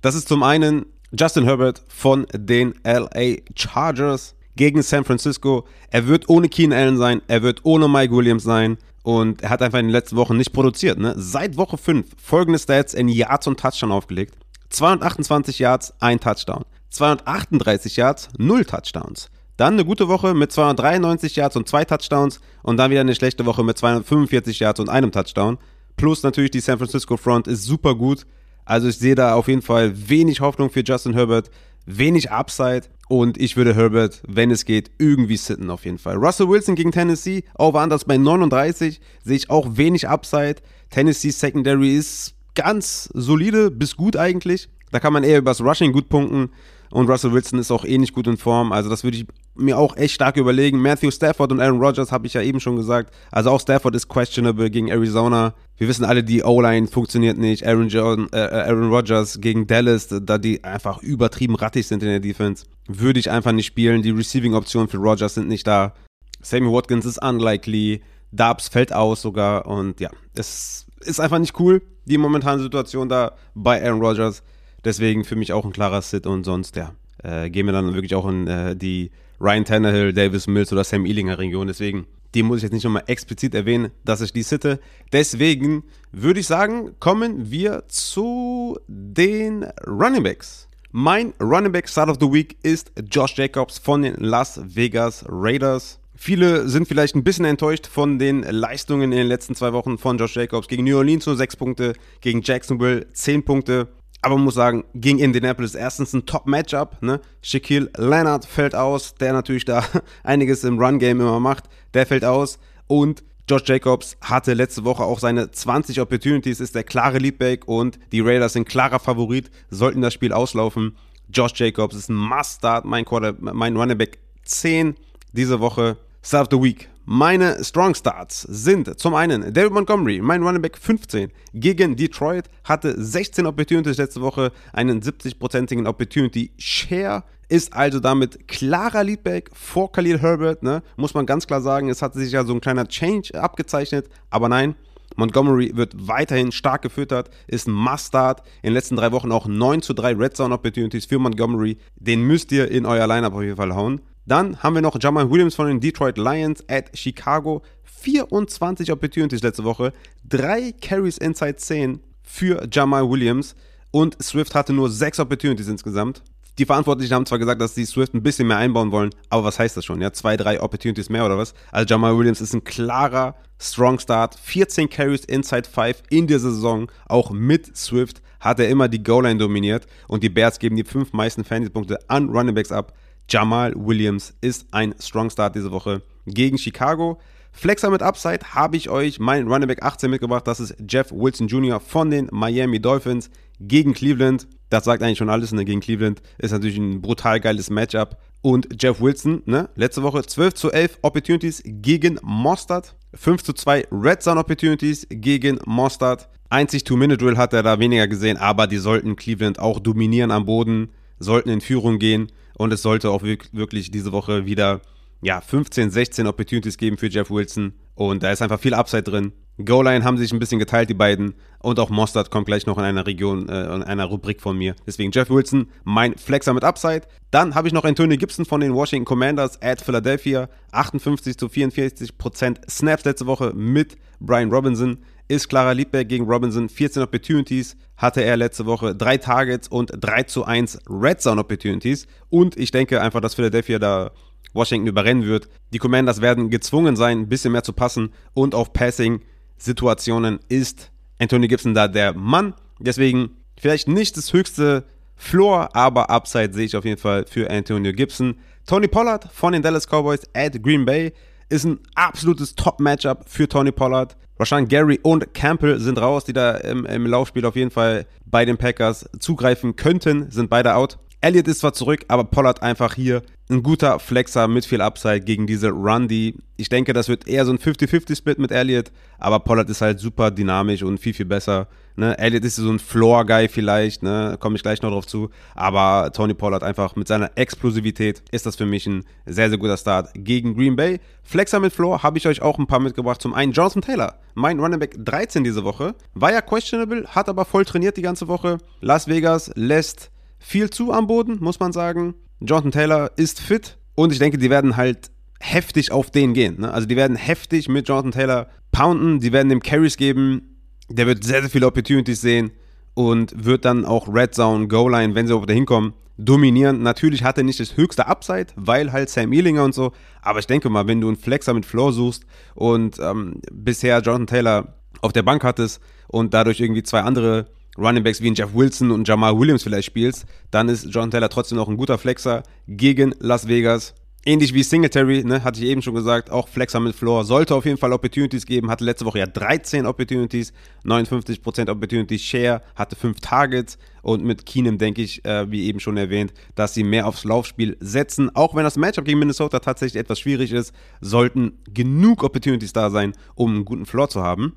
[0.00, 5.66] das ist zum einen Justin Herbert von den LA Chargers gegen San Francisco.
[5.90, 8.78] Er wird ohne Keen Allen sein, er wird ohne Mike Williams sein.
[9.02, 10.98] Und er hat einfach in den letzten Wochen nicht produziert.
[10.98, 11.14] Ne?
[11.16, 14.34] Seit Woche 5 folgende Stats in Yards und Touchdown aufgelegt.
[14.70, 16.64] 228 Yards, ein Touchdown.
[16.90, 19.30] 238 Yards, 0 Touchdowns.
[19.56, 23.46] Dann eine gute Woche mit 293 Yards und zwei Touchdowns und dann wieder eine schlechte
[23.46, 25.58] Woche mit 245 Yards und einem Touchdown.
[25.96, 28.26] Plus natürlich die San Francisco Front ist super gut.
[28.66, 31.50] Also ich sehe da auf jeden Fall wenig Hoffnung für Justin Herbert,
[31.86, 36.16] wenig Upside und ich würde Herbert, wenn es geht, irgendwie sitten auf jeden Fall.
[36.16, 40.56] Russell Wilson gegen Tennessee, over anders bei 39, sehe ich auch wenig Upside.
[40.90, 44.68] Tennessee Secondary ist ganz solide bis gut eigentlich.
[44.90, 46.50] Da kann man eher übers Rushing gut punkten.
[46.90, 48.72] Und Russell Wilson ist auch eh nicht gut in Form.
[48.72, 50.80] Also das würde ich mir auch echt stark überlegen.
[50.80, 53.12] Matthew Stafford und Aaron Rodgers habe ich ja eben schon gesagt.
[53.30, 55.54] Also auch Stafford ist questionable gegen Arizona.
[55.78, 57.66] Wir wissen alle, die O-Line funktioniert nicht.
[57.66, 62.20] Aaron, Jordan, äh, Aaron Rodgers gegen Dallas, da die einfach übertrieben rattig sind in der
[62.20, 64.02] Defense, würde ich einfach nicht spielen.
[64.02, 65.94] Die Receiving-Optionen für Rodgers sind nicht da.
[66.42, 68.02] Sammy Watkins ist unlikely.
[68.32, 69.66] Dubs fällt aus sogar.
[69.66, 74.42] Und ja, es ist einfach nicht cool, die momentane Situation da bei Aaron Rodgers.
[74.86, 76.92] Deswegen für mich auch ein klarer Sit und sonst, ja,
[77.24, 81.04] äh, gehen wir dann wirklich auch in äh, die Ryan Tannehill, Davis Mills oder Sam
[81.04, 81.66] Ealinger Region.
[81.66, 84.78] Deswegen, die muss ich jetzt nicht nochmal explizit erwähnen, dass ich die sitte.
[85.12, 90.68] Deswegen würde ich sagen, kommen wir zu den Running Backs.
[90.92, 95.98] Mein Running Back Start of the Week ist Josh Jacobs von den Las Vegas Raiders.
[96.14, 100.16] Viele sind vielleicht ein bisschen enttäuscht von den Leistungen in den letzten zwei Wochen von
[100.16, 100.68] Josh Jacobs.
[100.68, 103.88] Gegen New Orleans nur 6 Punkte, gegen Jacksonville 10 Punkte.
[104.26, 107.00] Aber man muss sagen, gegen Indianapolis erstens ein Top-Matchup.
[107.00, 107.20] Ne?
[107.42, 109.84] Shaquille Leonard fällt aus, der natürlich da
[110.24, 111.66] einiges im Run-Game immer macht.
[111.94, 112.58] Der fällt aus.
[112.88, 118.00] Und Josh Jacobs hatte letzte Woche auch seine 20 Opportunities, ist der klare Leadback und
[118.10, 120.96] die Raiders sind klarer Favorit, sollten das Spiel auslaufen.
[121.32, 124.96] Josh Jacobs ist ein Must-Start, mein, Quarter, mein Running Back 10
[125.30, 125.98] diese Woche.
[126.20, 126.88] Start of the Week.
[127.08, 133.00] Meine Strong Starts sind zum einen David Montgomery, mein Running Back 15 gegen Detroit, hatte
[133.00, 140.18] 16 Opportunities letzte Woche, einen 70-prozentigen Opportunity Share, ist also damit klarer Leadback vor Khalil
[140.18, 140.82] Herbert, ne?
[140.96, 141.90] muss man ganz klar sagen.
[141.90, 144.74] Es hatte sich ja so ein kleiner Change abgezeichnet, aber nein,
[145.14, 148.40] Montgomery wird weiterhin stark gefüttert, ist ein Must-Start.
[148.62, 151.78] In den letzten drei Wochen auch 9 zu 3 Red Zone Opportunities für Montgomery.
[151.94, 154.00] Den müsst ihr in euer Lineup auf jeden Fall hauen.
[154.26, 157.62] Dann haben wir noch Jamal Williams von den Detroit Lions at Chicago.
[157.84, 159.92] 24 Opportunities letzte Woche.
[160.28, 163.54] Drei Carries inside 10 für Jamal Williams.
[163.92, 166.22] Und Swift hatte nur 6 Opportunities insgesamt.
[166.58, 169.58] Die Verantwortlichen haben zwar gesagt, dass sie Swift ein bisschen mehr einbauen wollen, aber was
[169.58, 170.00] heißt das schon?
[170.00, 171.52] Ja, zwei, drei Opportunities mehr oder was?
[171.70, 174.38] Also Jamal Williams ist ein klarer Strong Start.
[174.40, 176.90] 14 Carries inside 5 in der Saison.
[177.08, 181.12] Auch mit Swift hat er immer die Goal-Line dominiert und die Bears geben die fünf
[181.12, 182.94] meisten Fantasy-Punkte an Running Backs ab.
[183.28, 187.18] Jamal Williams ist ein Strong Start diese Woche gegen Chicago.
[187.52, 190.46] Flexer mit Upside habe ich euch mein Running Back 18 mitgebracht.
[190.46, 191.80] Das ist Jeff Wilson Jr.
[191.80, 194.46] von den Miami Dolphins gegen Cleveland.
[194.68, 195.52] Das sagt eigentlich schon alles.
[195.52, 195.64] Ne?
[195.64, 198.18] Gegen Cleveland ist natürlich ein brutal geiles Matchup.
[198.42, 199.70] Und Jeff Wilson, ne?
[199.74, 202.94] letzte Woche 12 zu 11 Opportunities gegen Mostard.
[203.14, 206.28] 5 zu 2 Red Zone Opportunities gegen Mostard.
[206.50, 210.90] Einzig Two-Minute-Drill hat er da weniger gesehen, aber die sollten Cleveland auch dominieren am Boden,
[211.18, 212.30] sollten in Führung gehen.
[212.56, 214.80] Und es sollte auch wirklich diese Woche wieder
[215.22, 217.74] ja, 15, 16 Opportunities geben für Jeff Wilson.
[217.94, 219.32] Und da ist einfach viel Upside drin.
[219.64, 221.34] Goal-Line haben sich ein bisschen geteilt, die beiden.
[221.60, 224.76] Und auch Mostert kommt gleich noch in einer Region, äh, in einer Rubrik von mir.
[224.86, 227.02] Deswegen Jeff Wilson, mein Flexer mit Upside.
[227.30, 230.48] Dann habe ich noch Antonio Gibson von den Washington Commanders at Philadelphia.
[230.72, 234.98] 58 zu 44 Prozent Snaps letzte Woche mit Brian Robinson.
[235.28, 236.68] Ist klarer Leadback gegen Robinson.
[236.68, 238.94] 14 Opportunities hatte er letzte Woche.
[238.94, 242.06] Drei Targets und 3 zu 1 Red Zone Opportunities.
[242.28, 244.12] Und ich denke einfach, dass Philadelphia da
[244.52, 245.48] Washington überrennen wird.
[245.72, 249.20] Die Commanders werden gezwungen sein, ein bisschen mehr zu passen und auf Passing
[249.58, 252.54] Situationen ist Anthony Gibson da der Mann.
[252.78, 254.84] Deswegen vielleicht nicht das höchste
[255.16, 258.36] Floor, aber Upside sehe ich auf jeden Fall für Antonio Gibson.
[258.66, 261.12] Tony Pollard von den Dallas Cowboys at Green Bay
[261.48, 264.16] ist ein absolutes Top-Matchup für Tony Pollard.
[264.36, 268.44] Wahrscheinlich Gary und Campbell sind raus, die da im, im Laufspiel auf jeden Fall bei
[268.44, 270.98] den Packers zugreifen könnten, sind beide out.
[271.22, 275.46] Elliott ist zwar zurück, aber Pollard einfach hier ein guter Flexer mit viel Upside gegen
[275.46, 279.68] diese Run, die ich denke, das wird eher so ein 50-50-Split mit Elliott, aber Pollard
[279.68, 281.68] ist halt super dynamisch und viel, viel besser.
[281.96, 282.18] Ne?
[282.18, 284.36] Elliott ist so ein Floor-Guy vielleicht, ne?
[284.40, 288.56] komme ich gleich noch drauf zu, aber Tony Pollard einfach mit seiner Explosivität ist das
[288.56, 290.98] für mich ein sehr, sehr guter Start gegen Green Bay.
[291.22, 293.20] Flexer mit Floor habe ich euch auch ein paar mitgebracht.
[293.20, 297.44] Zum einen Jonathan Taylor, mein Running Back 13 diese Woche, war ja questionable, hat aber
[297.44, 298.58] voll trainiert die ganze Woche.
[298.80, 302.14] Las Vegas lässt viel zu am Boden, muss man sagen.
[302.40, 306.60] Jonathan Taylor ist fit und ich denke, die werden halt heftig auf den gehen.
[306.60, 306.72] Ne?
[306.72, 311.24] Also die werden heftig mit Jonathan Taylor pounden, die werden dem Carries geben, der wird
[311.24, 312.52] sehr, sehr viele Opportunities sehen
[312.94, 316.82] und wird dann auch Red Zone, Goal Line, wenn sie auf der hinkommen, dominieren.
[316.82, 320.46] Natürlich hat er nicht das höchste Upside, weil halt Sam Ealinger und so, aber ich
[320.46, 325.12] denke mal, wenn du einen Flexer mit Floor suchst und ähm, bisher Jonathan Taylor auf
[325.12, 327.46] der Bank hattest und dadurch irgendwie zwei andere
[327.78, 331.56] Running Backs wie Jeff Wilson und Jamal Williams vielleicht spielst, dann ist John Taylor trotzdem
[331.56, 333.94] noch ein guter Flexer gegen Las Vegas.
[334.28, 337.24] Ähnlich wie Singletary, ne, hatte ich eben schon gesagt, auch Flexer mit Floor.
[337.24, 338.68] Sollte auf jeden Fall Opportunities geben.
[338.70, 340.52] Hatte letzte Woche ja 13 Opportunities,
[340.84, 343.78] 59% Opportunity Share, hatte 5 Targets.
[344.02, 347.76] Und mit Keenum denke ich, äh, wie eben schon erwähnt, dass sie mehr aufs Laufspiel
[347.78, 348.34] setzen.
[348.34, 353.12] Auch wenn das Matchup gegen Minnesota tatsächlich etwas schwierig ist, sollten genug Opportunities da sein,
[353.36, 354.54] um einen guten Floor zu haben.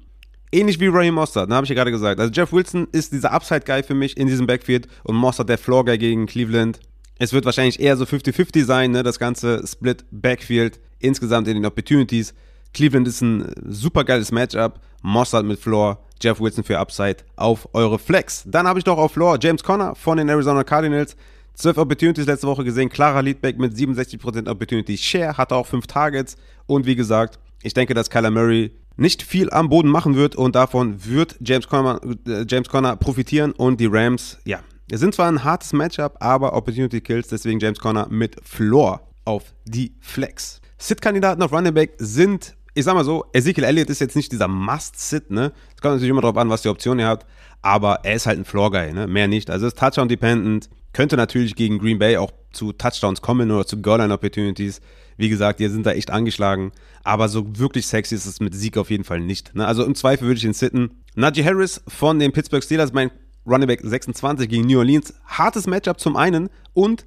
[0.52, 2.20] Ähnlich wie Raheem Mostert, ne, habe ich ja gerade gesagt.
[2.20, 5.98] Also Jeff Wilson ist dieser Upside-Guy für mich in diesem Backfield und Mostert der Floor-Guy
[5.98, 6.80] gegen Cleveland.
[7.20, 11.66] Es wird wahrscheinlich eher so 50-50 sein, ne, das ganze Split Backfield insgesamt in den
[11.66, 12.34] Opportunities.
[12.74, 14.80] Cleveland ist ein super geiles Matchup.
[15.02, 18.44] Mossad mit Floor, Jeff Wilson für Upside auf eure Flex.
[18.46, 21.16] Dann habe ich doch auf Floor James Conner von den Arizona Cardinals.
[21.56, 22.90] 12 Opportunities letzte Woche gesehen.
[22.90, 25.38] Klarer Leadback mit 67% Opportunity Share.
[25.38, 26.38] Hatte auch 5 Targets.
[26.68, 30.56] Und wie gesagt, ich denke, dass Kyler Murray nicht viel am Boden machen wird und
[30.56, 34.60] davon wird James Conner, äh, James Conner profitieren und die Rams, ja,
[34.92, 39.94] sind zwar ein hartes Matchup, aber Opportunity Kills, deswegen James Conner mit Floor auf die
[40.02, 40.62] Flex.
[40.78, 44.48] Sit-Kandidaten auf Running Back sind, ich sag mal so, Ezekiel Elliott ist jetzt nicht dieser
[44.48, 45.52] Must-Sit, ne?
[45.76, 47.26] Es kommt natürlich immer darauf an, was die Option ihr habt,
[47.62, 49.08] aber er ist halt ein Floor-Guy, ne?
[49.08, 49.50] Mehr nicht.
[49.50, 54.82] Also ist Touchdown-dependent, könnte natürlich gegen Green Bay auch zu Touchdowns kommen oder zu Goal-Line-Opportunities.
[55.20, 56.72] Wie gesagt, die sind da echt angeschlagen.
[57.04, 59.54] Aber so wirklich sexy ist es mit Sieg auf jeden Fall nicht.
[59.54, 59.68] Ne?
[59.68, 60.92] Also im Zweifel würde ich ihn sitten.
[61.14, 63.12] Najee Harris von den Pittsburgh Steelers, mein
[63.46, 65.14] Running Back 26 gegen New Orleans.
[65.26, 67.06] Hartes Matchup zum einen und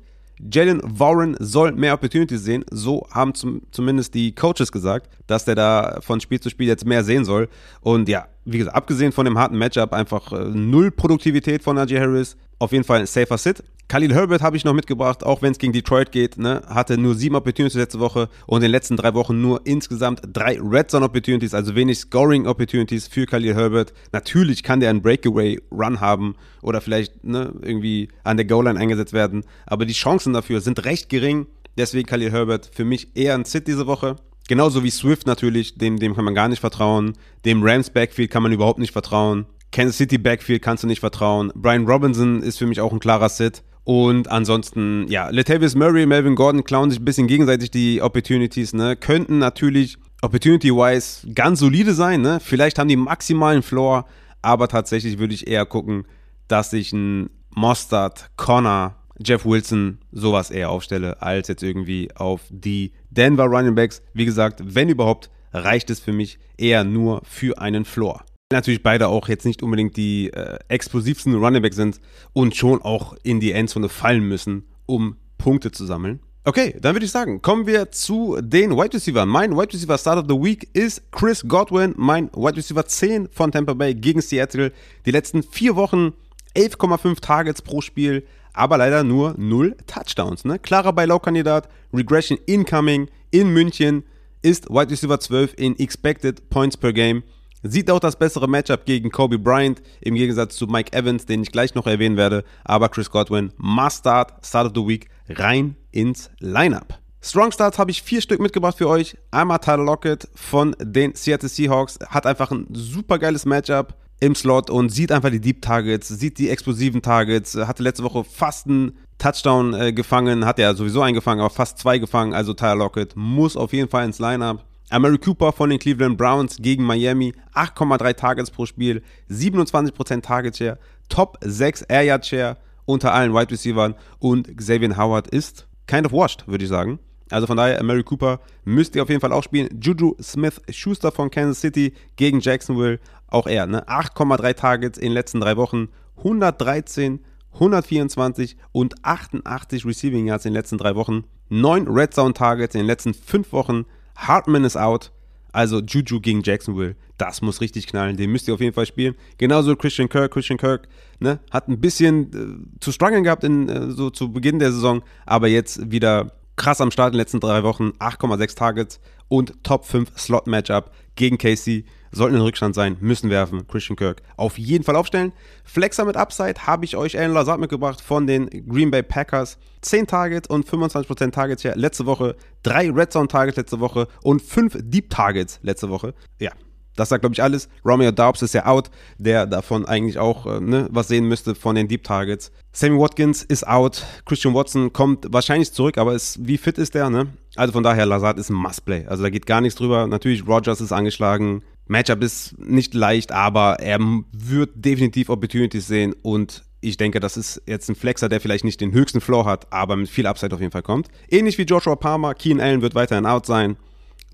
[0.52, 2.66] Jalen Warren soll mehr Opportunities sehen.
[2.70, 6.84] So haben zum, zumindest die Coaches gesagt, dass der da von Spiel zu Spiel jetzt
[6.84, 7.48] mehr sehen soll.
[7.80, 11.98] Und ja, wie gesagt, abgesehen von dem harten Matchup, einfach äh, null Produktivität von Najee
[11.98, 12.36] Harris.
[12.58, 13.62] Auf jeden Fall ein safer Sit.
[13.92, 16.38] Khalil Herbert habe ich noch mitgebracht, auch wenn es gegen Detroit geht.
[16.38, 16.62] Ne?
[16.66, 20.58] Hatte nur sieben Opportunities letzte Woche und in den letzten drei Wochen nur insgesamt drei
[20.58, 23.92] Red Zone Opportunities, also wenig Scoring Opportunities für Khalil Herbert.
[24.10, 28.80] Natürlich kann der einen Breakaway Run haben oder vielleicht ne, irgendwie an der Goal Line
[28.80, 31.46] eingesetzt werden, aber die Chancen dafür sind recht gering.
[31.76, 34.16] Deswegen Khalil Herbert für mich eher ein Sit diese Woche.
[34.48, 37.12] Genauso wie Swift natürlich, dem, dem kann man gar nicht vertrauen.
[37.44, 39.44] Dem Rams Backfield kann man überhaupt nicht vertrauen.
[39.70, 41.52] Kansas City Backfield kannst du nicht vertrauen.
[41.54, 43.62] Brian Robinson ist für mich auch ein klarer Sit.
[43.84, 48.96] Und ansonsten, ja, Latavius Murray, Melvin Gordon klauen sich ein bisschen gegenseitig die Opportunities, ne?
[48.96, 52.38] Könnten natürlich Opportunity-wise ganz solide sein, ne?
[52.40, 54.06] Vielleicht haben die maximalen Floor,
[54.40, 56.04] aber tatsächlich würde ich eher gucken,
[56.46, 62.92] dass ich ein Mostard, Connor, Jeff Wilson sowas eher aufstelle, als jetzt irgendwie auf die
[63.10, 64.00] Denver Running Backs.
[64.14, 69.08] Wie gesagt, wenn überhaupt, reicht es für mich eher nur für einen Floor natürlich beide
[69.08, 72.00] auch jetzt nicht unbedingt die äh, explosivsten Runningbacks sind
[72.32, 76.20] und schon auch in die Endzone fallen müssen, um Punkte zu sammeln.
[76.44, 79.24] Okay, dann würde ich sagen, kommen wir zu den Wide Receiver.
[79.26, 83.52] Mein Wide Receiver Start of the Week ist Chris Godwin, mein Wide Receiver 10 von
[83.52, 84.72] Tampa Bay gegen Seattle.
[85.06, 86.14] Die letzten vier Wochen
[86.56, 90.44] 11,5 Targets pro Spiel, aber leider nur 0 Touchdowns.
[90.44, 90.58] Ne?
[90.58, 94.02] Klarer bei Low-Kandidat, Regression incoming in München,
[94.42, 97.22] ist Wide Receiver 12 in Expected Points per Game.
[97.62, 101.52] Sieht auch das bessere Matchup gegen Kobe Bryant im Gegensatz zu Mike Evans, den ich
[101.52, 102.44] gleich noch erwähnen werde.
[102.64, 106.98] Aber Chris Godwin, must start, Start of the Week, rein ins Lineup.
[107.24, 109.16] Strong Starts habe ich vier Stück mitgebracht für euch.
[109.30, 112.00] Einmal Tyler Lockett von den Seattle Seahawks.
[112.08, 116.38] Hat einfach ein super geiles Matchup im Slot und sieht einfach die Deep Targets, sieht
[116.38, 117.54] die explosiven Targets.
[117.54, 121.98] Hatte letzte Woche fast einen Touchdown äh, gefangen, hat er sowieso eingefangen, aber fast zwei
[121.98, 122.34] gefangen.
[122.34, 124.64] Also Tyler Lockett muss auf jeden Fall ins Lineup.
[124.92, 130.78] Amari Cooper von den Cleveland Browns gegen Miami, 8,3 Targets pro Spiel, 27% Target Share,
[131.08, 136.12] Top 6 Air Yard Share unter allen Wide Receivers und Xavier Howard ist kind of
[136.12, 136.98] washed, würde ich sagen.
[137.30, 139.70] Also von daher, Amari Cooper müsst ihr auf jeden Fall auch spielen.
[139.80, 143.88] Juju Smith-Schuster von Kansas City gegen Jacksonville, auch er, ne?
[143.88, 147.24] 8,3 Targets in den letzten drei Wochen, 113,
[147.54, 152.80] 124 und 88 Receiving Yards in den letzten drei Wochen, 9 Red Zone Targets in
[152.80, 155.12] den letzten fünf Wochen, Hartman ist out.
[155.52, 158.16] Also Juju gegen Jacksonville, das muss richtig knallen.
[158.16, 159.14] Den müsst ihr auf jeden Fall spielen.
[159.36, 160.32] Genauso Christian Kirk.
[160.32, 160.88] Christian Kirk
[161.20, 165.02] ne, hat ein bisschen äh, zu strugglen gehabt in, äh, so zu Beginn der Saison,
[165.26, 167.90] aber jetzt wieder krass am Start in den letzten drei Wochen.
[167.98, 173.66] 8,6 Targets und Top 5 Slot Matchup gegen Casey sollten in Rückstand sein, müssen werfen.
[173.66, 175.32] Christian Kirk auf jeden Fall aufstellen.
[175.64, 179.58] Flexer mit Upside habe ich euch Alan Lazard mitgebracht von den Green Bay Packers.
[179.80, 182.36] 10 Targets und 25% Targets ja letzte Woche.
[182.62, 186.14] 3 Red Zone Targets letzte Woche und 5 Deep Targets letzte Woche.
[186.38, 186.52] Ja,
[186.96, 187.68] das sagt, glaube ich, alles.
[187.84, 191.74] Romeo Daubs ist ja out, der davon eigentlich auch äh, ne, was sehen müsste von
[191.74, 192.52] den Deep Targets.
[192.72, 194.04] Sammy Watkins ist out.
[194.26, 197.08] Christian Watson kommt wahrscheinlich zurück, aber ist, wie fit ist der?
[197.08, 197.28] Ne?
[197.56, 199.06] Also von daher, Lazard ist ein Must-Play.
[199.06, 200.06] Also da geht gar nichts drüber.
[200.06, 201.62] Natürlich, Rogers ist angeschlagen.
[201.92, 204.00] Matchup ist nicht leicht, aber er
[204.32, 208.80] wird definitiv Opportunities sehen und ich denke, das ist jetzt ein Flexer, der vielleicht nicht
[208.80, 211.08] den höchsten Floor hat, aber mit viel Upside auf jeden Fall kommt.
[211.30, 213.76] Ähnlich wie Joshua Palmer, Keen Allen wird weiterhin out sein.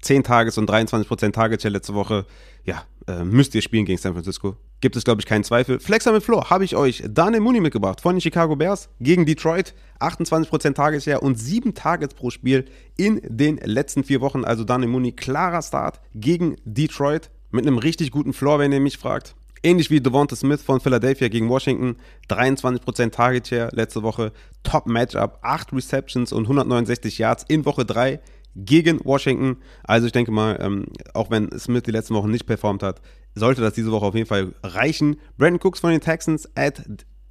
[0.01, 2.25] 10 Tages und 23% Target Share letzte Woche.
[2.65, 4.57] Ja, äh, müsst ihr spielen gegen San Francisco.
[4.81, 5.81] Gibt es, glaube ich, keinen Zweifel.
[5.81, 9.75] Flexer mit Floor habe ich euch Daniel Mooney mitgebracht von den Chicago Bears gegen Detroit.
[9.99, 12.67] 28% Target Share und 7 Targets pro Spiel
[12.97, 14.45] in den letzten vier Wochen.
[14.45, 18.99] Also Daniel Mooney, klarer Start gegen Detroit mit einem richtig guten Floor, wenn ihr mich
[18.99, 19.35] fragt.
[19.63, 21.97] Ähnlich wie Devonta Smith von Philadelphia gegen Washington.
[22.29, 24.33] 23% Target Share letzte Woche.
[24.63, 25.39] Top Matchup.
[25.43, 28.21] 8 Receptions und 169 Yards in Woche 3
[28.55, 29.57] gegen Washington.
[29.85, 33.01] Also ich denke mal, ähm, auch wenn Smith die letzten Wochen nicht performt hat,
[33.35, 35.17] sollte das diese Woche auf jeden Fall reichen.
[35.37, 36.83] Brandon Cooks von den Texans at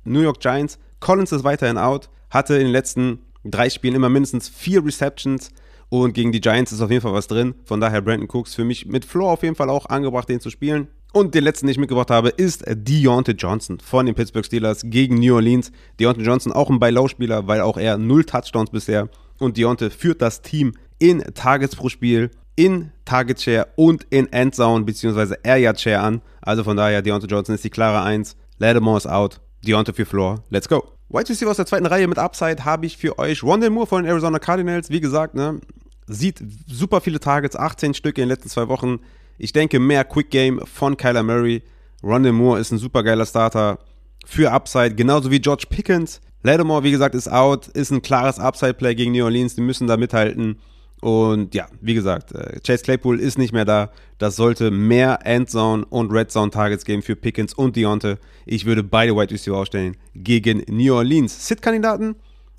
[0.03, 0.80] New York Giants.
[0.99, 2.10] Collins ist weiterhin out.
[2.30, 5.51] Hatte in den letzten drei Spielen immer mindestens vier Receptions.
[5.89, 7.56] Und gegen die Giants ist auf jeden Fall was drin.
[7.63, 10.50] Von daher Brandon Cooks für mich mit Floor auf jeden Fall auch angebracht, den zu
[10.50, 10.88] spielen.
[11.13, 15.15] Und den letzten, den ich mitgebracht habe, ist Deontay Johnson von den Pittsburgh Steelers gegen
[15.15, 15.71] New Orleans.
[16.00, 19.10] Deontay Johnson auch ein Buy-Low-Spieler, weil auch er null Touchdowns bisher.
[19.39, 24.84] Und Deontay führt das Team in Targets pro Spiel, in Target Share und in Endzone
[24.84, 25.36] bzw.
[25.43, 26.21] Air Yard Share an.
[26.41, 28.36] Also von daher, Deontay Johnson ist die klare 1.
[28.58, 29.39] Lattimore ist out.
[29.65, 30.43] Deontay für Floor.
[30.50, 30.84] Let's go.
[31.10, 33.41] White Receiver aus der zweiten Reihe mit Upside habe ich für euch.
[33.41, 34.89] Rondell Moore von den Arizona Cardinals.
[34.89, 35.62] Wie gesagt, ne,
[36.08, 39.00] sieht super viele Targets, 18 Stück in den letzten zwei Wochen.
[39.38, 41.62] Ich denke, mehr Quick Game von Kyler Murray.
[42.04, 43.80] Rondell Moore ist ein super geiler Starter
[44.26, 46.22] für Upside, genauso wie George Pickens.
[46.43, 49.56] Lattimore, wie gesagt, ist out, ist ein klares Upside-Play gegen New Orleans.
[49.56, 50.60] Die müssen da mithalten.
[51.02, 53.91] Und ja, wie gesagt, äh, Chase Claypool ist nicht mehr da.
[54.17, 58.15] Das sollte mehr Endzone und Red Zone Targets geben für Pickens und Deontay.
[58.46, 61.48] Ich würde beide White Receiver aufstellen gegen New Orleans.
[61.48, 62.15] Sit-Kandidaten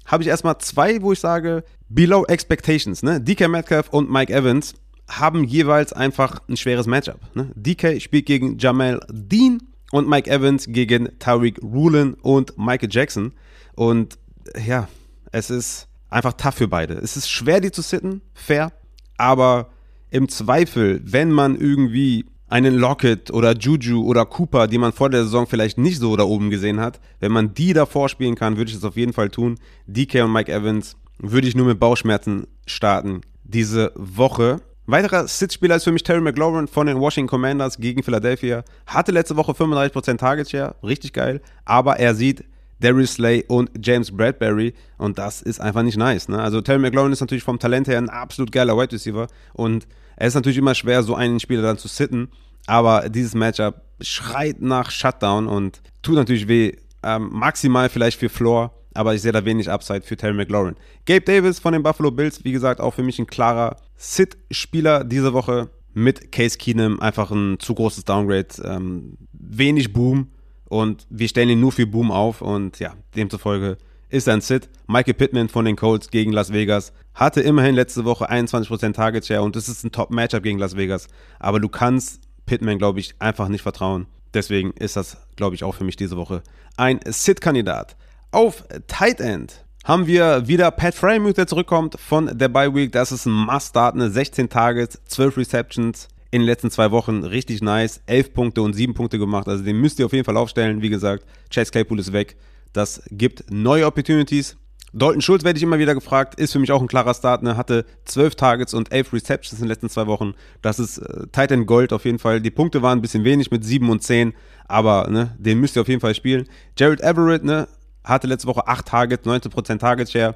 [0.09, 3.03] habe ich erstmal zwei, wo ich sage, below expectations.
[3.03, 3.21] Ne?
[3.21, 4.75] DK Metcalf und Mike Evans
[5.09, 7.21] haben jeweils einfach ein schweres Matchup.
[7.35, 7.51] Ne?
[7.55, 13.33] DK spielt gegen Jamel Dean und Mike Evans gegen Tariq Rulin und Michael Jackson.
[13.75, 14.19] Und
[14.67, 14.89] ja,
[15.31, 16.95] es ist einfach tough für beide.
[16.95, 18.73] Es ist schwer, die zu sitten, fair,
[19.17, 19.71] aber
[20.11, 25.25] im Zweifel, wenn man irgendwie einen Lockett oder Juju oder Cooper, die man vor der
[25.25, 28.71] Saison vielleicht nicht so da oben gesehen hat, wenn man die davor spielen kann, würde
[28.71, 29.59] ich das auf jeden Fall tun.
[29.87, 34.61] DK und Mike Evans würde ich nur mit Bauchschmerzen starten diese Woche.
[34.87, 38.65] Weiterer Sitzspieler ist für mich Terry McLaurin von den Washington Commanders gegen Philadelphia.
[38.87, 42.45] Hatte letzte Woche 35% Target Share, richtig geil, aber er sieht
[42.81, 44.75] Darius Slay und James Bradbury.
[44.97, 46.29] Und das ist einfach nicht nice.
[46.29, 46.41] Ne?
[46.41, 49.27] Also Terry McLaurin ist natürlich vom Talent her ein absolut geiler Wide Receiver.
[49.53, 49.87] Und
[50.21, 52.29] es ist natürlich immer schwer, so einen Spieler dann zu sitten.
[52.67, 56.73] Aber dieses Matchup schreit nach Shutdown und tut natürlich weh.
[57.05, 60.75] Ähm, maximal vielleicht für Floor, aber ich sehe da wenig Upside für Terry McLaurin.
[61.07, 65.33] Gabe Davis von den Buffalo Bills, wie gesagt, auch für mich ein klarer Sit-Spieler diese
[65.33, 67.01] Woche mit Case Keenum.
[67.01, 68.49] Einfach ein zu großes Downgrade.
[68.65, 70.33] Ähm, wenig Boom
[70.69, 73.79] und wir stellen ihn nur für Boom auf und ja, demzufolge
[74.11, 74.69] ist ein Sit.
[74.87, 79.43] Michael Pittman von den Colts gegen Las Vegas hatte immerhin letzte Woche 21% Target Share
[79.43, 81.09] und das ist ein Top-Matchup gegen Las Vegas.
[81.39, 84.07] Aber du kannst Pittman, glaube ich, einfach nicht vertrauen.
[84.35, 86.43] Deswegen ist das, glaube ich, auch für mich diese Woche
[86.77, 87.97] ein Sit-Kandidat.
[88.31, 92.93] Auf Tight End haben wir wieder Pat Frymouth, der zurückkommt von der Bye Week.
[92.93, 97.63] Das ist ein Must-Start, eine 16 Targets, 12 Receptions, in den letzten zwei Wochen richtig
[97.63, 98.03] nice.
[98.07, 99.49] Elf Punkte und sieben Punkte gemacht.
[99.49, 100.83] Also den müsst ihr auf jeden Fall aufstellen.
[100.83, 102.37] Wie gesagt, Chase Claypool ist weg.
[102.73, 104.57] Das gibt neue Opportunities.
[104.93, 107.57] Dalton Schulz werde ich immer wieder gefragt, ist für mich auch ein klarer Start, ne?
[107.57, 110.35] hatte zwölf Targets und elf Receptions in den letzten zwei Wochen.
[110.63, 112.41] Das ist äh, Titan Gold auf jeden Fall.
[112.41, 114.33] Die Punkte waren ein bisschen wenig mit sieben und zehn,
[114.67, 116.49] aber ne, den müsst ihr auf jeden Fall spielen.
[116.79, 117.69] Jared Everett ne,
[118.03, 120.35] hatte letzte Woche acht Targets, 19% Target Share.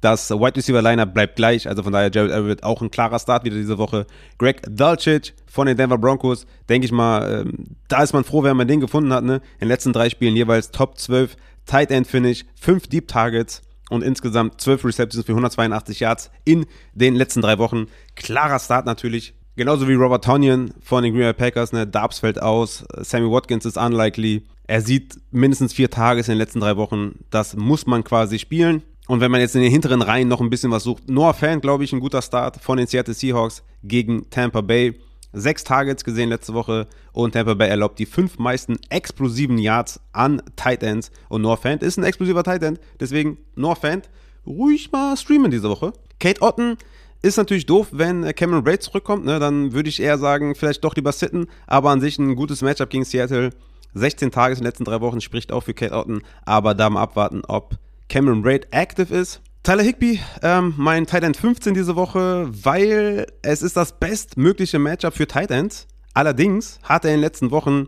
[0.00, 3.44] Das Wide Receiver Lineup bleibt gleich, also von daher Jared Everett auch ein klarer Start
[3.44, 4.04] wieder diese Woche.
[4.36, 8.56] Greg Dulcich von den Denver Broncos, denke ich mal, ähm, da ist man froh, wenn
[8.56, 9.22] man den gefunden hat.
[9.22, 9.34] Ne?
[9.34, 14.02] In den letzten drei Spielen jeweils Top 12 Tight End Finish, 5 Deep Targets und
[14.02, 17.86] insgesamt 12 Receptions für 182 Yards in den letzten drei Wochen.
[18.16, 19.34] Klarer Start natürlich.
[19.54, 21.86] Genauso wie Robert Tonyan von den Green Bay Packers, ne?
[21.86, 24.46] Darbs fällt aus, Sammy Watkins ist unlikely.
[24.66, 27.18] Er sieht mindestens vier Tages in den letzten drei Wochen.
[27.28, 28.82] Das muss man quasi spielen.
[29.08, 31.60] Und wenn man jetzt in den hinteren Reihen noch ein bisschen was sucht, Noah Fan,
[31.60, 34.94] glaube ich, ein guter Start von den Seattle Seahawks gegen Tampa Bay.
[35.32, 40.42] Sechs Targets gesehen letzte Woche und Tampa Bay erlaubt die fünf meisten explosiven Yards an
[40.56, 41.10] Tight Ends.
[41.28, 44.10] Und Noah Fant ist ein explosiver Tight End, deswegen Noah Fant
[44.46, 45.92] ruhig mal streamen diese Woche.
[46.20, 46.76] Kate Otten
[47.22, 49.38] ist natürlich doof, wenn Cameron Braid zurückkommt, ne?
[49.38, 52.90] dann würde ich eher sagen, vielleicht doch lieber sitten, aber an sich ein gutes Matchup
[52.90, 53.50] gegen Seattle.
[53.94, 57.02] 16 Tage in den letzten drei Wochen spricht auch für Kate Otten, aber da mal
[57.02, 57.76] abwarten, ob
[58.08, 59.40] Cameron Braid active ist.
[59.62, 65.14] Tyler Higby, ähm, mein Tight End 15 diese Woche, weil es ist das bestmögliche Matchup
[65.14, 65.86] für Tight Ends.
[66.14, 67.86] Allerdings hat er in den letzten Wochen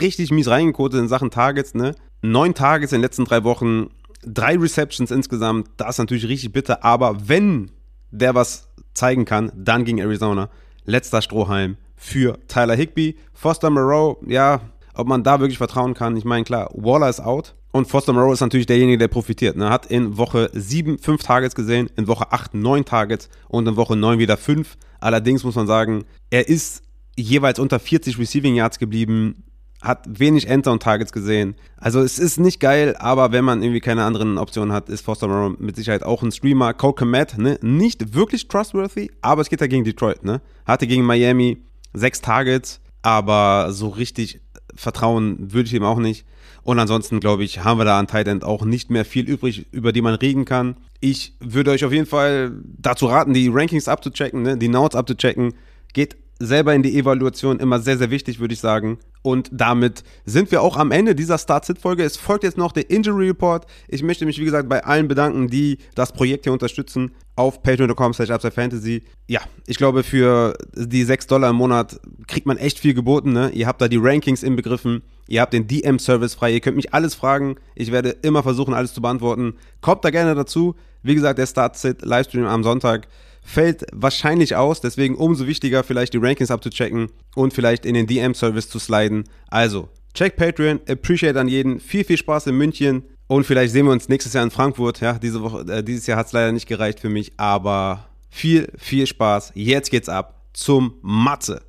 [0.00, 1.94] richtig mies reingekotet in Sachen Targets, ne?
[2.22, 3.90] Neun Targets in den letzten drei Wochen,
[4.26, 7.70] drei Receptions insgesamt, das ist natürlich richtig bitter, aber wenn
[8.10, 10.50] der was zeigen kann, dann gegen Arizona.
[10.86, 13.16] Letzter Strohhalm für Tyler Higby.
[13.32, 14.60] Foster Moreau, ja,
[14.94, 16.16] ob man da wirklich vertrauen kann.
[16.16, 17.54] Ich meine, klar, Waller ist out.
[17.72, 19.56] Und Foster Moreau ist natürlich derjenige, der profitiert.
[19.56, 19.70] Er ne?
[19.70, 23.96] hat in Woche 7 5 Targets gesehen, in Woche 8 9 Targets und in Woche
[23.96, 24.76] 9 wieder 5.
[25.00, 26.82] Allerdings muss man sagen, er ist
[27.16, 29.44] jeweils unter 40 Receiving Yards geblieben,
[29.80, 31.56] hat wenig Enter und Targets gesehen.
[31.78, 35.26] Also es ist nicht geil, aber wenn man irgendwie keine anderen Optionen hat, ist Foster
[35.26, 36.74] Moreau mit Sicherheit auch ein Streamer.
[36.74, 37.58] Cole Komet, ne?
[37.62, 40.24] nicht wirklich trustworthy, aber es geht ja gegen Detroit.
[40.24, 40.42] Ne?
[40.66, 41.58] Hatte gegen Miami
[41.94, 44.40] sechs Targets, aber so richtig
[44.74, 46.26] vertrauen würde ich ihm auch nicht.
[46.64, 49.66] Und ansonsten, glaube ich, haben wir da an Tight End auch nicht mehr viel übrig,
[49.72, 50.76] über die man reden kann.
[51.00, 54.56] Ich würde euch auf jeden Fall dazu raten, die Rankings abzuchecken, ne?
[54.56, 55.54] die Notes abzuchecken.
[55.92, 58.98] Geht selber in die Evaluation immer sehr, sehr wichtig, würde ich sagen.
[59.22, 62.02] Und damit sind wir auch am Ende dieser Start-Sit-Folge.
[62.02, 63.66] Es folgt jetzt noch der Injury Report.
[63.88, 68.12] Ich möchte mich, wie gesagt, bei allen bedanken, die das Projekt hier unterstützen auf patreon.com
[68.12, 69.04] slash fantasy.
[69.28, 73.32] Ja, ich glaube, für die 6 Dollar im Monat kriegt man echt viel geboten.
[73.32, 73.50] Ne?
[73.50, 75.02] Ihr habt da die Rankings inbegriffen.
[75.32, 76.52] Ihr habt den DM-Service frei.
[76.52, 77.56] Ihr könnt mich alles fragen.
[77.74, 79.54] Ich werde immer versuchen, alles zu beantworten.
[79.80, 80.74] Kommt da gerne dazu.
[81.02, 83.08] Wie gesagt, der Start-Sit-Livestream am Sonntag
[83.42, 88.68] fällt wahrscheinlich aus, deswegen umso wichtiger, vielleicht die Rankings abzuchecken und vielleicht in den DM-Service
[88.68, 89.24] zu sliden.
[89.48, 93.92] Also, check Patreon, appreciate an jeden, viel, viel Spaß in München und vielleicht sehen wir
[93.92, 95.00] uns nächstes Jahr in Frankfurt.
[95.00, 98.70] Ja, diese Woche, äh, dieses Jahr hat es leider nicht gereicht für mich, aber viel,
[98.76, 99.52] viel Spaß.
[99.54, 101.62] Jetzt geht's ab zum Matze.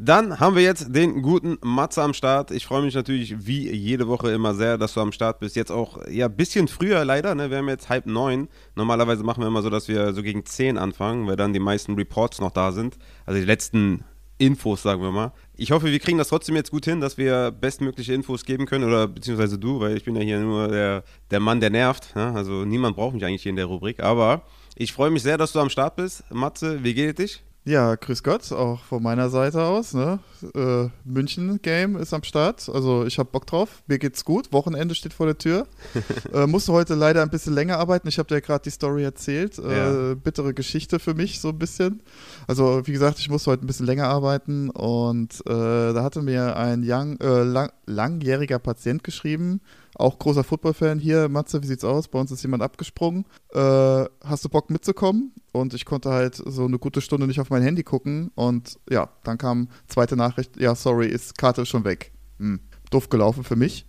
[0.00, 2.52] Dann haben wir jetzt den guten Matze am Start.
[2.52, 5.56] Ich freue mich natürlich wie jede Woche immer sehr, dass du am Start bist.
[5.56, 7.34] Jetzt auch ja ein bisschen früher leider.
[7.34, 7.50] Ne?
[7.50, 8.46] Wir haben jetzt halb neun.
[8.76, 11.94] Normalerweise machen wir immer so, dass wir so gegen zehn anfangen, weil dann die meisten
[11.94, 12.96] Reports noch da sind.
[13.26, 14.04] Also die letzten
[14.38, 15.32] Infos, sagen wir mal.
[15.56, 18.84] Ich hoffe, wir kriegen das trotzdem jetzt gut hin, dass wir bestmögliche Infos geben können
[18.84, 22.14] oder beziehungsweise du, weil ich bin ja hier nur der, der Mann, der nervt.
[22.14, 22.32] Ne?
[22.36, 23.98] Also niemand braucht mich eigentlich hier in der Rubrik.
[23.98, 24.42] Aber
[24.76, 26.22] ich freue mich sehr, dass du am Start bist.
[26.30, 27.47] Matze, wie geht es dich?
[27.68, 29.92] Ja, grüß Gott, auch von meiner Seite aus.
[29.92, 30.20] Ne?
[30.54, 32.66] Äh, München-Game ist am Start.
[32.72, 33.82] Also ich habe Bock drauf.
[33.86, 34.54] Mir geht's gut.
[34.54, 35.66] Wochenende steht vor der Tür.
[36.32, 38.08] äh, musste heute leider ein bisschen länger arbeiten.
[38.08, 39.58] Ich habe dir gerade die Story erzählt.
[39.58, 40.14] Äh, ja.
[40.14, 42.00] Bittere Geschichte für mich so ein bisschen.
[42.46, 46.56] Also wie gesagt, ich musste heute ein bisschen länger arbeiten und äh, da hatte mir
[46.56, 49.60] ein young, äh, lang, langjähriger Patient geschrieben,
[49.94, 51.28] auch großer Football-Fan hier.
[51.28, 52.08] Matze, wie sieht's aus?
[52.08, 53.24] Bei uns ist jemand abgesprungen.
[53.52, 55.32] Äh, hast du Bock mitzukommen?
[55.52, 58.30] Und ich konnte halt so eine gute Stunde nicht auf mein Handy gucken.
[58.34, 62.12] Und ja, dann kam zweite Nachricht: Ja, sorry, ist Karte schon weg.
[62.38, 62.60] Hm.
[62.90, 63.86] Doof gelaufen für mich.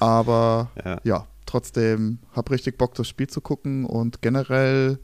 [0.00, 1.00] Aber ja.
[1.04, 3.84] ja, trotzdem habe richtig Bock, das Spiel zu gucken.
[3.84, 4.98] Und generell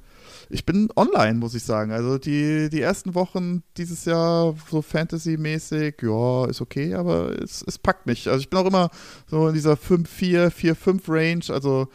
[0.51, 1.93] ich bin online, muss ich sagen.
[1.93, 7.79] Also die, die ersten Wochen dieses Jahr so Fantasy-mäßig, ja, ist okay, aber es, es
[7.79, 8.29] packt mich.
[8.29, 8.91] Also ich bin auch immer
[9.27, 11.45] so in dieser 5-4, 4-5-Range.
[11.49, 11.89] Also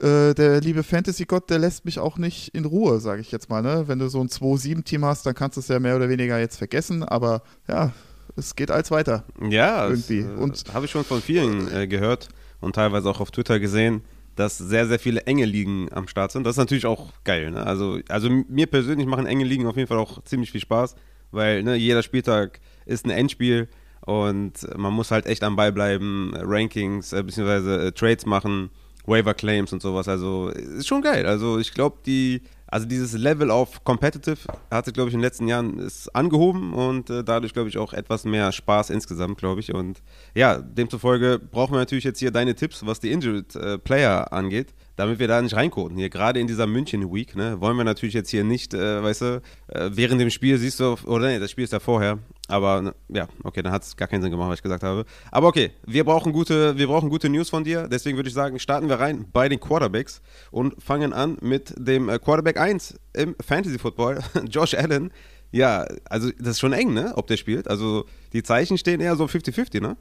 [0.00, 3.62] äh, der liebe Fantasy-Gott, der lässt mich auch nicht in Ruhe, sage ich jetzt mal.
[3.62, 3.84] Ne?
[3.86, 6.56] Wenn du so ein 2-7-Team hast, dann kannst du es ja mehr oder weniger jetzt
[6.56, 7.02] vergessen.
[7.02, 7.92] Aber ja,
[8.36, 9.24] es geht als weiter.
[9.48, 10.20] Ja, irgendwie.
[10.20, 12.28] Äh, habe ich schon von vielen äh, gehört
[12.60, 14.02] und teilweise auch auf Twitter gesehen
[14.38, 16.44] dass sehr, sehr viele enge Ligen am Start sind.
[16.44, 17.50] Das ist natürlich auch geil.
[17.50, 17.66] Ne?
[17.66, 20.94] Also, also mir persönlich machen enge Ligen auf jeden Fall auch ziemlich viel Spaß,
[21.32, 23.68] weil ne, jeder Spieltag ist ein Endspiel
[24.02, 27.88] und man muss halt echt am Ball bleiben, Rankings äh, bzw.
[27.88, 28.70] Äh, Trades machen,
[29.06, 30.06] Waiver Claims und sowas.
[30.06, 31.26] Also ist schon geil.
[31.26, 34.38] Also ich glaube, die also dieses Level of Competitive
[34.70, 37.78] hat sich, glaube ich, in den letzten Jahren ist angehoben und äh, dadurch, glaube ich,
[37.78, 39.74] auch etwas mehr Spaß insgesamt, glaube ich.
[39.74, 40.02] Und
[40.34, 44.74] ja, demzufolge brauchen wir natürlich jetzt hier deine Tipps, was die Injured äh, Player angeht
[44.98, 45.96] damit wir da nicht reinkoten.
[45.96, 49.20] Hier gerade in dieser München Week, ne, wollen wir natürlich jetzt hier nicht, äh, weißt
[49.20, 52.18] du, äh, während dem Spiel siehst du, oder nee, das Spiel ist ja vorher.
[52.48, 55.04] Aber ne, ja, okay, dann hat es gar keinen Sinn gemacht, was ich gesagt habe.
[55.30, 57.86] Aber okay, wir brauchen gute, wir brauchen gute News von dir.
[57.86, 60.20] Deswegen würde ich sagen, starten wir rein bei den Quarterbacks
[60.50, 64.18] und fangen an mit dem äh, Quarterback 1 im Fantasy Football,
[64.50, 65.12] Josh Allen.
[65.50, 67.68] Ja, also das ist schon eng, ne, ob der spielt.
[67.68, 69.96] Also die Zeichen stehen eher so 50-50, ne?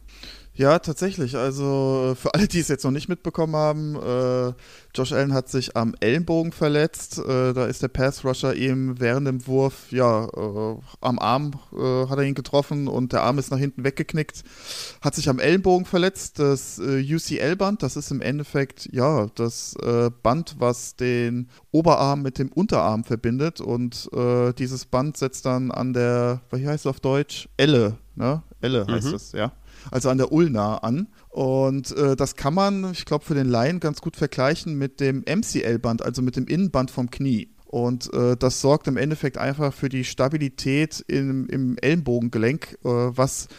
[0.58, 1.38] Ja, tatsächlich.
[1.38, 4.54] Also für alle, die es jetzt noch nicht mitbekommen haben, äh,
[4.96, 7.20] Josh Allen hat sich am Ellenbogen verletzt.
[7.20, 12.18] Äh, da ist der Pass-Rusher ihm während dem Wurf, ja, äh, am Arm äh, hat
[12.18, 14.44] er ihn getroffen und der Arm ist nach hinten weggeknickt.
[15.02, 16.40] Hat sich am Ellenbogen verletzt.
[16.40, 22.40] Das äh, UCL-Band, das ist im Endeffekt, ja, das äh, Band, was den Oberarm mit
[22.40, 23.62] dem Unterarm verbindet.
[23.62, 24.10] Und
[24.58, 27.48] dieses Band setzt dann an der, wie heißt es auf Deutsch?
[27.58, 28.42] Elle, ne?
[28.62, 29.16] Elle heißt mhm.
[29.16, 29.52] es, ja
[29.92, 31.08] also an der Ulna an.
[31.30, 35.24] Und äh, das kann man, ich glaube, für den Laien ganz gut vergleichen mit dem
[35.28, 37.50] MCL-Band, also mit dem Innenband vom Knie.
[37.66, 43.50] Und äh, das sorgt im Endeffekt einfach für die Stabilität im, im Ellenbogengelenk, äh, was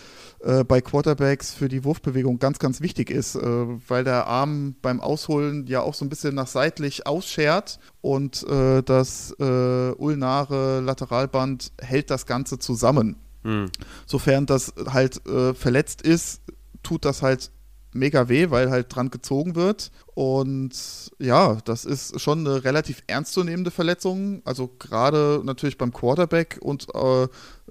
[0.41, 5.01] äh, bei Quarterbacks für die Wurfbewegung ganz, ganz wichtig ist, äh, weil der Arm beim
[5.01, 11.73] Ausholen ja auch so ein bisschen nach seitlich ausschert und äh, das äh, ulnare Lateralband
[11.81, 13.17] hält das Ganze zusammen.
[13.43, 13.71] Mhm.
[14.07, 16.43] Sofern das halt äh, verletzt ist,
[16.83, 17.51] tut das halt
[17.93, 19.91] mega weh, weil halt dran gezogen wird.
[20.15, 24.43] Und ja, das ist schon eine relativ ernstzunehmende Verletzung.
[24.45, 27.29] Also gerade natürlich beim Quarterback und äh,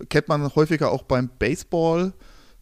[0.10, 2.14] kennt man häufiger auch beim Baseball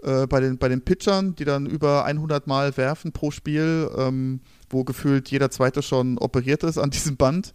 [0.03, 4.41] äh, bei, den, bei den Pitchern, die dann über 100 Mal werfen pro Spiel, ähm,
[4.69, 7.53] wo gefühlt jeder Zweite schon operiert ist an diesem Band.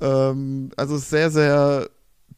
[0.00, 1.88] Ähm, also sehr, sehr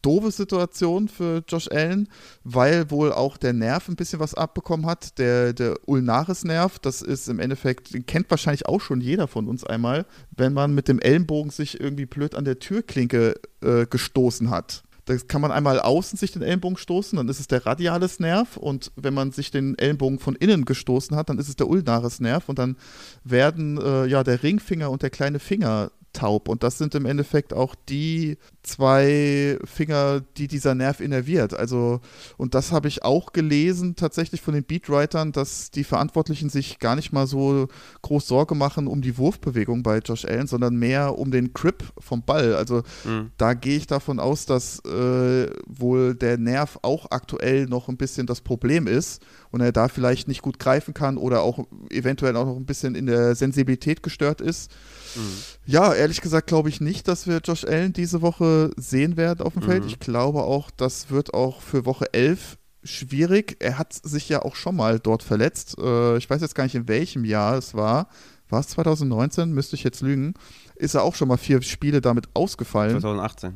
[0.01, 2.09] doofe Situation für Josh Allen,
[2.43, 7.27] weil wohl auch der Nerv ein bisschen was abbekommen hat, der, der Ulnaris-Nerv, das ist
[7.27, 10.99] im Endeffekt, den kennt wahrscheinlich auch schon jeder von uns einmal, wenn man mit dem
[10.99, 14.83] Ellenbogen sich irgendwie blöd an der Türklinke äh, gestoßen hat.
[15.07, 18.57] Das kann man einmal außen sich den Ellenbogen stoßen, dann ist es der radiales Nerv
[18.57, 22.19] und wenn man sich den Ellenbogen von innen gestoßen hat, dann ist es der ulnaris
[22.19, 22.75] Nerv und dann
[23.23, 26.49] werden äh, ja der Ringfinger und der kleine Finger taub.
[26.49, 31.53] Und das sind im Endeffekt auch die zwei Finger, die dieser Nerv innerviert.
[31.53, 32.01] Also,
[32.37, 36.95] und das habe ich auch gelesen, tatsächlich von den Beatwritern, dass die Verantwortlichen sich gar
[36.95, 37.67] nicht mal so
[38.01, 42.23] groß Sorge machen um die Wurfbewegung bei Josh Allen, sondern mehr um den Grip vom
[42.23, 42.55] Ball.
[42.55, 43.31] Also, mhm.
[43.37, 48.27] da gehe ich davon aus, dass äh, wohl der Nerv auch aktuell noch ein bisschen
[48.27, 52.45] das Problem ist und er da vielleicht nicht gut greifen kann oder auch eventuell auch
[52.45, 54.71] noch ein bisschen in der Sensibilität gestört ist.
[55.15, 55.21] Mhm.
[55.65, 59.53] Ja, ehrlich gesagt glaube ich nicht, dass wir Josh Allen diese Woche sehen werden auf
[59.53, 59.67] dem mhm.
[59.67, 59.85] Feld.
[59.85, 63.57] Ich glaube auch, das wird auch für Woche 11 schwierig.
[63.59, 65.77] Er hat sich ja auch schon mal dort verletzt.
[65.79, 68.07] Äh, ich weiß jetzt gar nicht, in welchem Jahr es war.
[68.49, 69.51] War es 2019?
[69.51, 70.33] Müsste ich jetzt lügen.
[70.75, 72.91] Ist er auch schon mal vier Spiele damit ausgefallen.
[72.91, 73.55] 2018.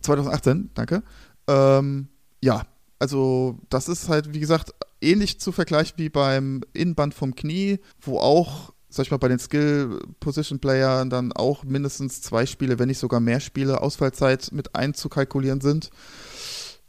[0.00, 1.02] 2018, danke.
[1.46, 2.08] Ähm,
[2.42, 2.62] ja,
[3.02, 8.18] also das ist halt, wie gesagt, ähnlich zu vergleichen wie beim Innenband vom Knie, wo
[8.18, 13.20] auch sag ich mal, bei den Skill-Position-Playern dann auch mindestens zwei Spiele, wenn nicht sogar
[13.20, 15.90] mehr Spiele Ausfallzeit mit einzukalkulieren sind.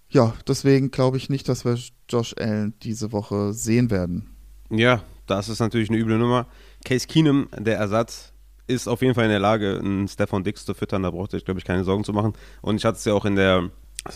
[0.10, 4.36] Ja, deswegen glaube ich nicht, dass wir Josh Allen diese Woche sehen werden.
[4.70, 6.48] Ja, das ist natürlich eine üble Nummer.
[6.84, 8.34] Case Keenum, der Ersatz,
[8.68, 11.04] ist auf jeden Fall in der Lage, einen Stefan Dix zu füttern.
[11.04, 12.34] Da braucht ihr, glaube ich, keine Sorgen zu machen.
[12.62, 13.72] Und ich hatte es ja auch in der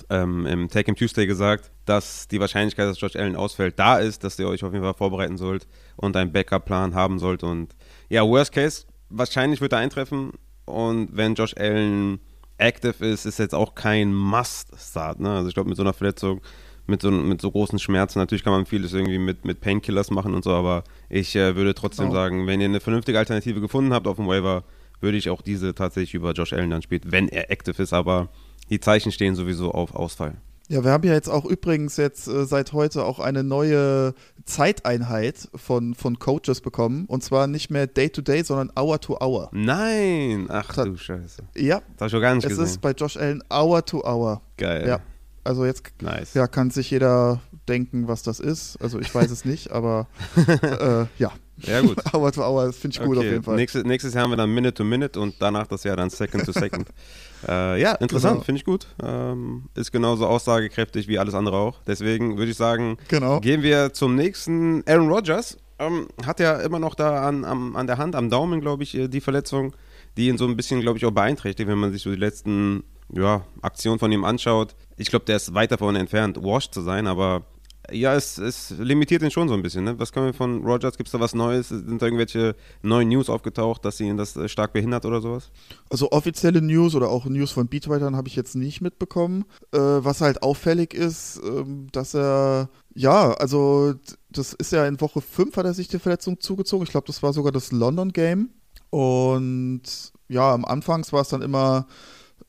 [0.10, 4.24] ähm, im Take Him Tuesday gesagt, dass die Wahrscheinlichkeit, dass Josh Allen ausfällt, da ist,
[4.24, 7.44] dass ihr euch auf jeden Fall vorbereiten sollt und einen Backup-Plan haben sollt.
[7.44, 7.76] Und
[8.10, 10.32] ja, Worst Case, wahrscheinlich wird er eintreffen.
[10.66, 12.20] Und wenn Josh Allen
[12.58, 15.20] active ist, ist jetzt auch kein Must-Start.
[15.20, 15.30] Ne?
[15.30, 16.42] Also ich glaube, mit so einer Verletzung,
[16.88, 20.34] mit so, mit so großen Schmerzen, natürlich kann man vieles irgendwie mit, mit Painkillers machen
[20.34, 22.14] und so, aber ich äh, würde trotzdem oh.
[22.14, 24.64] sagen, wenn ihr eine vernünftige Alternative gefunden habt auf dem Waiver,
[25.00, 28.30] würde ich auch diese tatsächlich über Josh Allen dann spielen, wenn er active ist, aber
[28.70, 30.36] die Zeichen stehen sowieso auf Ausfall.
[30.70, 34.14] Ja, wir haben ja jetzt auch übrigens jetzt äh, seit heute auch eine neue
[34.44, 37.06] Zeiteinheit von, von Coaches bekommen.
[37.06, 39.50] Und zwar nicht mehr Day-to-Day, -Day, sondern Hour-to-Hour.
[39.54, 40.48] Nein!
[40.50, 41.44] Ach das, du Scheiße.
[41.56, 41.80] Ja.
[41.80, 42.64] Das habe ich schon gar nicht es gesehen.
[42.66, 44.42] Es ist bei Josh Allen Hour-to-Hour.
[44.58, 44.88] Geil.
[44.88, 45.00] Ja.
[45.46, 46.34] Also jetzt nice.
[46.34, 47.40] ja, kann sich jeder
[47.70, 48.76] denken, was das ist.
[48.82, 50.08] Also ich weiß es nicht, aber
[50.62, 51.32] äh, ja.
[51.64, 51.98] Ja, gut.
[52.14, 53.26] Hour to Hour, finde ich gut okay.
[53.26, 53.56] auf jeden Fall.
[53.56, 56.46] Nächstes, nächstes Jahr haben wir dann Minute to Minute und danach das Jahr dann Second
[56.46, 56.88] to Second.
[57.48, 58.44] äh, ja, interessant, genau.
[58.44, 58.88] finde ich gut.
[59.04, 61.82] Ähm, ist genauso aussagekräftig wie alles andere auch.
[61.88, 63.40] Deswegen würde ich sagen, genau.
[63.40, 64.84] gehen wir zum nächsten.
[64.88, 68.62] Aaron Rodgers ähm, hat ja immer noch da an, am, an der Hand, am Daumen,
[68.62, 69.76] glaube ich, äh, die Verletzung,
[70.16, 72.84] die ihn so ein bisschen, glaube ich, auch beeinträchtigt, wenn man sich so die letzten
[73.14, 74.76] ja, Aktionen von ihm anschaut.
[74.98, 77.46] Ich glaube, der ist weit davon entfernt, washed zu sein, aber
[77.92, 79.84] ja, es, es limitiert ihn schon so ein bisschen.
[79.84, 79.98] Ne?
[80.00, 80.98] Was können wir von Rogers?
[80.98, 81.70] Gibt es da was Neues?
[81.70, 85.52] Sind da irgendwelche neuen News aufgetaucht, dass ihn das äh, stark behindert oder sowas?
[85.90, 89.46] Also offizielle News oder auch News von Beatwritern habe ich jetzt nicht mitbekommen.
[89.72, 93.94] Äh, was halt auffällig ist, äh, dass er, ja, also
[94.30, 96.84] das ist ja in Woche 5 hat er sich die Verletzung zugezogen.
[96.84, 98.50] Ich glaube, das war sogar das London Game.
[98.90, 99.84] Und
[100.28, 101.88] ja, am Anfang war es dann immer,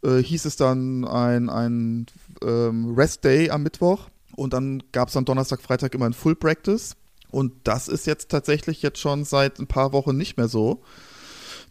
[0.02, 2.06] äh, hieß es dann ein, ein
[2.42, 4.08] ähm, Rest Day am Mittwoch
[4.38, 6.96] und dann gab es am Donnerstag, Freitag immer ein Full Practice.
[7.30, 10.80] Und das ist jetzt tatsächlich jetzt schon seit ein paar Wochen nicht mehr so.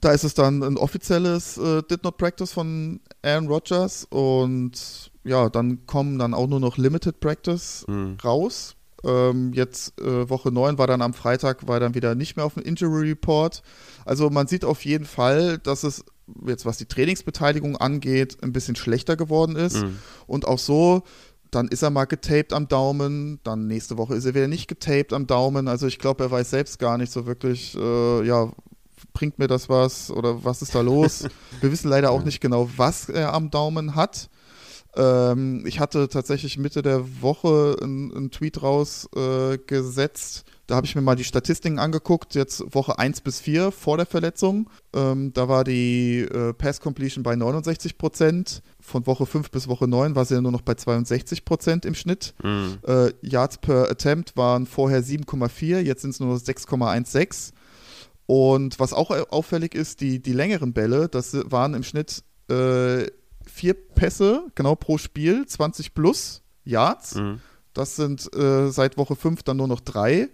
[0.01, 5.49] Da ist es dann ein offizielles äh, Did Not Practice von Aaron Rodgers und ja,
[5.49, 8.17] dann kommen dann auch nur noch Limited Practice mhm.
[8.23, 8.75] raus.
[9.03, 12.53] Ähm, jetzt äh, Woche 9 war dann am Freitag, war dann wieder nicht mehr auf
[12.53, 13.63] dem Injury Report.
[14.05, 16.03] Also man sieht auf jeden Fall, dass es
[16.45, 19.77] jetzt was die Trainingsbeteiligung angeht, ein bisschen schlechter geworden ist.
[19.77, 19.99] Mhm.
[20.27, 21.03] Und auch so
[21.51, 25.13] dann ist er mal getaped am Daumen, dann nächste Woche ist er wieder nicht getaped
[25.13, 25.67] am Daumen.
[25.67, 28.51] Also ich glaube, er weiß selbst gar nicht so wirklich, äh, ja,
[29.13, 31.23] bringt mir das was oder was ist da los?
[31.61, 34.29] Wir wissen leider auch nicht genau, was er am Daumen hat.
[34.95, 40.45] Ähm, ich hatte tatsächlich Mitte der Woche einen Tweet rausgesetzt.
[40.45, 43.95] Äh, da habe ich mir mal die Statistiken angeguckt, jetzt Woche 1 bis 4 vor
[43.95, 44.69] der Verletzung.
[44.93, 48.61] Ähm, da war die äh, Pass Completion bei 69 Prozent.
[48.81, 51.95] Von Woche 5 bis Woche 9 war sie ja nur noch bei 62 Prozent im
[51.95, 52.33] Schnitt.
[52.43, 52.79] Mhm.
[52.85, 57.53] Äh, Yards per Attempt waren vorher 7,4, jetzt sind es nur 6,16.
[58.25, 63.05] Und was auch auffällig ist, die, die längeren Bälle, das waren im Schnitt äh,
[63.45, 67.15] vier Pässe, genau pro Spiel, 20 plus Yards.
[67.15, 67.39] Mhm.
[67.73, 70.27] Das sind äh, seit Woche 5 dann nur noch drei.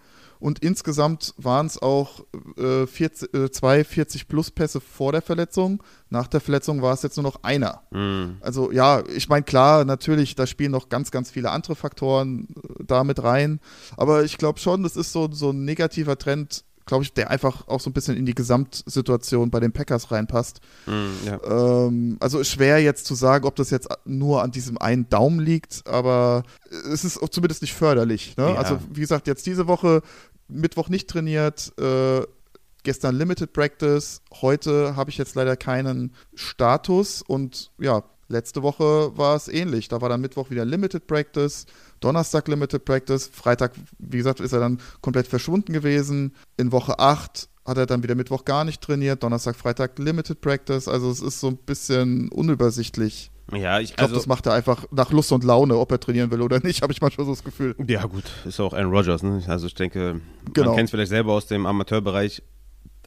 [0.44, 2.20] Und insgesamt waren es auch
[2.58, 5.82] äh, 40, äh, zwei 40 plus Pässe vor der Verletzung.
[6.10, 7.82] Nach der Verletzung war es jetzt nur noch einer.
[7.91, 8.39] Mhm.
[8.41, 12.84] Also ja, ich meine, klar, natürlich, da spielen noch ganz, ganz viele andere Faktoren äh,
[12.84, 13.62] da mit rein.
[13.96, 17.68] Aber ich glaube schon, das ist so, so ein negativer Trend, glaube ich, der einfach
[17.70, 20.60] auch so ein bisschen in die Gesamtsituation bei den Packers reinpasst.
[20.86, 21.39] Mm, ja.
[21.46, 25.88] ähm, also schwer jetzt zu sagen, ob das jetzt nur an diesem einen Daumen liegt,
[25.88, 26.44] aber
[26.91, 28.36] es ist zumindest nicht förderlich.
[28.36, 28.50] Ne?
[28.50, 28.56] Ja.
[28.56, 30.02] Also wie gesagt, jetzt diese Woche
[30.54, 32.22] Mittwoch nicht trainiert, äh,
[32.84, 39.36] gestern Limited Practice, heute habe ich jetzt leider keinen Status und ja, letzte Woche war
[39.36, 39.88] es ähnlich.
[39.88, 41.66] Da war dann Mittwoch wieder Limited Practice,
[41.99, 46.36] Donnerstag Limited Practice, Freitag, wie gesagt, ist er dann komplett verschwunden gewesen.
[46.58, 50.88] In Woche 8 hat er dann wieder Mittwoch gar nicht trainiert, Donnerstag, Freitag Limited Practice.
[50.88, 53.32] Also es ist so ein bisschen unübersichtlich.
[53.52, 56.00] Ja, ich, ich glaube, also, das macht er einfach nach Lust und Laune, ob er
[56.00, 57.76] trainieren will oder nicht, habe ich manchmal so das Gefühl.
[57.88, 59.44] Ja, gut, ist auch Aaron Rodgers, ne?
[59.48, 60.22] Also ich denke,
[60.54, 60.68] genau.
[60.68, 62.41] man kennt es vielleicht selber aus dem Amateurbereich.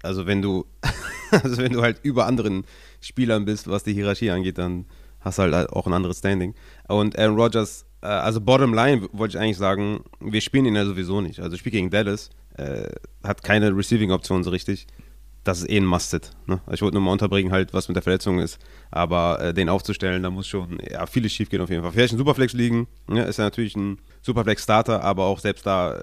[0.02, 0.66] Also wenn du,
[1.30, 2.64] also wenn du halt über anderen
[3.00, 4.86] Spielern bist, was die Hierarchie angeht, dann
[5.20, 6.54] hast du halt auch ein anderes Standing.
[6.86, 10.84] Und Aaron Rodgers, äh, also Bottom Line wollte ich eigentlich sagen, wir spielen ihn ja
[10.84, 11.40] sowieso nicht.
[11.40, 12.88] Also ich spiele gegen Dallas, äh,
[13.24, 14.86] hat keine Receiving-Option so richtig
[15.46, 16.30] das ist eh ein Musted.
[16.46, 16.60] Ne?
[16.72, 18.58] Ich wollte nur mal unterbringen, halt, was mit der Verletzung ist.
[18.90, 21.92] Aber äh, den aufzustellen, da muss schon ja, vieles schief gehen auf jeden Fall.
[21.92, 23.22] Vielleicht ein Superflex liegen, ne?
[23.22, 26.02] ist ja natürlich ein Superflex-Starter, aber auch selbst da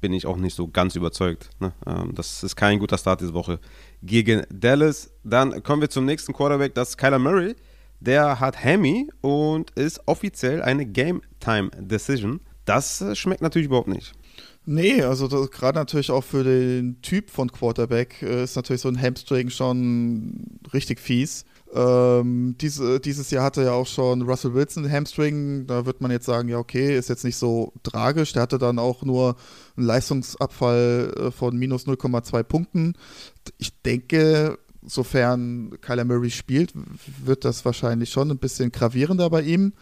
[0.00, 1.50] bin ich auch nicht so ganz überzeugt.
[1.58, 1.72] Ne?
[1.84, 3.58] Ähm, das ist kein guter Start diese Woche
[4.02, 5.10] gegen Dallas.
[5.24, 7.56] Dann kommen wir zum nächsten Quarterback, das ist Kyler Murray.
[7.98, 12.40] Der hat Hammy und ist offiziell eine Game-Time-Decision.
[12.66, 14.12] Das äh, schmeckt natürlich überhaupt nicht.
[14.68, 19.00] Nee, also gerade natürlich auch für den Typ von Quarterback äh, ist natürlich so ein
[19.00, 21.44] Hamstring schon richtig fies.
[21.72, 25.68] Ähm, diese, dieses Jahr hatte ja auch schon Russell Wilson Hamstring.
[25.68, 28.32] Da wird man jetzt sagen, ja, okay, ist jetzt nicht so tragisch.
[28.32, 29.36] Der hatte dann auch nur
[29.76, 32.94] einen Leistungsabfall äh, von minus 0,2 Punkten.
[33.58, 36.72] Ich denke, sofern Kyler Murray spielt,
[37.24, 39.74] wird das wahrscheinlich schon ein bisschen gravierender bei ihm.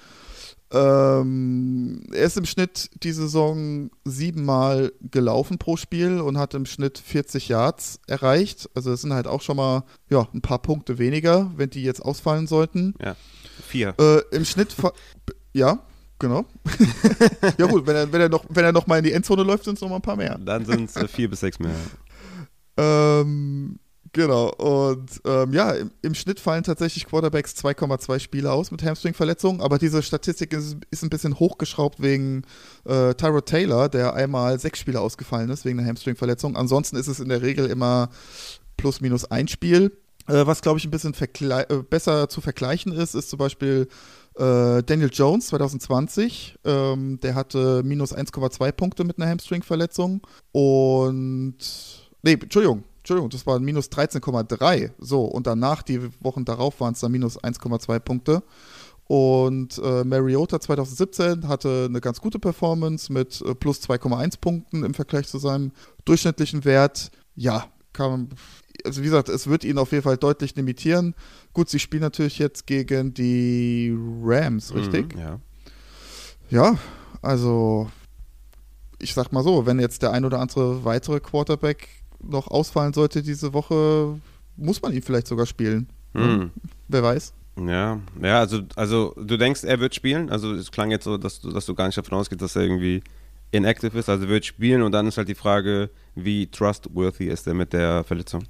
[0.73, 6.99] Ähm, er ist im Schnitt die Saison siebenmal gelaufen pro Spiel und hat im Schnitt
[6.99, 8.69] 40 Yards erreicht.
[8.75, 12.01] Also das sind halt auch schon mal ja, ein paar Punkte weniger, wenn die jetzt
[12.01, 12.95] ausfallen sollten.
[13.01, 13.15] Ja,
[13.67, 13.95] vier.
[14.01, 14.75] Äh, Im Schnitt,
[15.53, 15.81] ja,
[16.19, 16.45] genau.
[17.59, 19.65] ja gut, wenn er, wenn, er noch, wenn er noch mal in die Endzone läuft,
[19.65, 20.39] sind es noch mal ein paar mehr.
[20.39, 21.75] Dann sind es äh, vier bis sechs mehr.
[22.77, 23.79] Ähm,
[24.15, 29.61] Genau, und ähm, ja, im, im, Schnitt fallen tatsächlich Quarterbacks 2,2 Spiele aus mit Hamstring-Verletzungen,
[29.61, 32.43] aber diese Statistik ist, ist, ein bisschen hochgeschraubt wegen
[32.85, 36.55] äh, Tyrod Taylor, der einmal sechs Spiele ausgefallen ist wegen einer Hamstring-Verletzung.
[36.55, 38.09] Ansonsten ist es in der Regel immer
[38.77, 39.91] plus minus ein Spiel.
[40.29, 43.89] Äh, was, glaube ich, ein bisschen äh, besser zu vergleichen ist, ist zum Beispiel
[44.37, 46.61] äh, Daniel Jones 2020.
[46.65, 50.21] Ähm, der hatte minus 1,2 Punkte mit einer Hamstring-Verletzung
[50.53, 51.57] und.
[52.23, 54.93] Nee, Entschuldigung, Entschuldigung, das waren minus 13,3.
[54.99, 58.43] So, und danach, die Wochen darauf, waren es dann minus 1,2 Punkte.
[59.07, 64.95] Und äh, Mariota 2017 hatte eine ganz gute Performance mit äh, plus 2,1 Punkten im
[64.95, 65.73] Vergleich zu seinem
[66.07, 67.11] durchschnittlichen Wert.
[67.37, 68.31] Ja, kann
[68.87, 71.15] also wie gesagt, es wird ihn auf jeden Fall deutlich limitieren.
[71.53, 75.15] Gut, sie spielen natürlich jetzt gegen die Rams, mhm, richtig?
[75.15, 75.41] Mhm, ja.
[76.49, 76.79] Ja,
[77.21, 77.91] also
[78.99, 81.89] ich sag mal so, wenn jetzt der ein oder andere weitere Quarterback
[82.29, 84.19] noch ausfallen sollte diese Woche,
[84.57, 85.89] muss man ihn vielleicht sogar spielen.
[86.15, 86.51] Hm.
[86.89, 87.33] Wer weiß.
[87.57, 90.31] Ja, ja, also, also du denkst, er wird spielen.
[90.31, 92.63] Also es klang jetzt so, dass du, dass du gar nicht davon ausgehst, dass er
[92.63, 93.03] irgendwie
[93.53, 94.09] inactive ist.
[94.09, 97.73] Also er wird spielen und dann ist halt die Frage, wie trustworthy ist er mit
[97.73, 98.45] der Verletzung?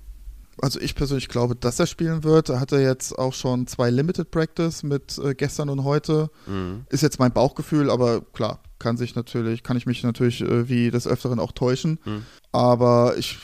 [0.60, 2.48] Also ich persönlich glaube, dass er spielen wird.
[2.48, 6.30] Er hatte jetzt auch schon zwei Limited Practice mit äh, gestern und heute.
[6.46, 6.86] Mhm.
[6.90, 10.90] Ist jetzt mein Bauchgefühl, aber klar, kann sich natürlich, kann ich mich natürlich äh, wie
[10.90, 11.98] des Öfteren auch täuschen.
[12.04, 12.26] Mhm.
[12.52, 13.38] Aber ich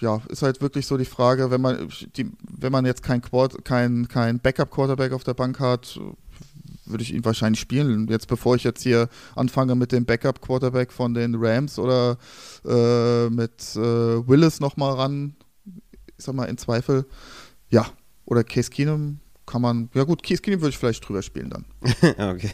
[0.00, 3.20] ja, ist halt wirklich so die Frage, wenn man, die, wenn man jetzt kein,
[3.64, 6.00] kein, kein Backup-Quarterback auf der Bank hat,
[6.86, 8.08] würde ich ihn wahrscheinlich spielen.
[8.08, 12.16] Jetzt bevor ich jetzt hier anfange mit dem Backup-Quarterback von den Rams oder
[12.64, 15.34] äh, mit äh, Willis nochmal ran,
[16.16, 17.04] ich sag mal, in Zweifel,
[17.68, 17.84] ja,
[18.24, 21.64] oder Case Keenum kann man, ja gut, Case Keenum würde ich vielleicht drüber spielen dann.
[22.34, 22.52] okay.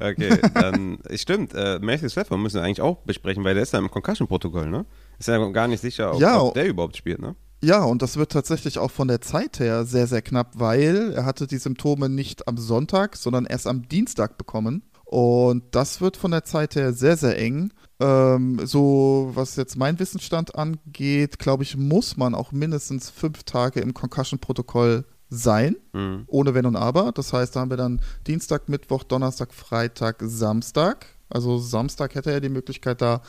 [0.00, 1.54] Okay, dann stimmt.
[1.54, 4.86] Äh, Matthew Stafford müssen wir eigentlich auch besprechen, weil der ist ja im Concussion-Protokoll, ne?
[5.18, 6.40] Ist ja gar nicht sicher, ob, Ja.
[6.40, 7.34] ob der überhaupt spielt, ne?
[7.62, 11.24] Ja, und das wird tatsächlich auch von der Zeit her sehr, sehr knapp, weil er
[11.24, 14.84] hatte die Symptome nicht am Sonntag, sondern erst am Dienstag bekommen.
[15.04, 17.72] Und das wird von der Zeit her sehr, sehr eng.
[17.98, 23.80] Ähm, so, was jetzt mein Wissensstand angeht, glaube ich, muss man auch mindestens fünf Tage
[23.80, 26.24] im Concussion-Protokoll sein, Mhm.
[26.26, 27.12] ohne Wenn und Aber.
[27.12, 31.06] Das heißt, da haben wir dann Dienstag, Mittwoch, Donnerstag, Freitag, Samstag.
[31.28, 33.20] Also Samstag hätte er die Möglichkeit, da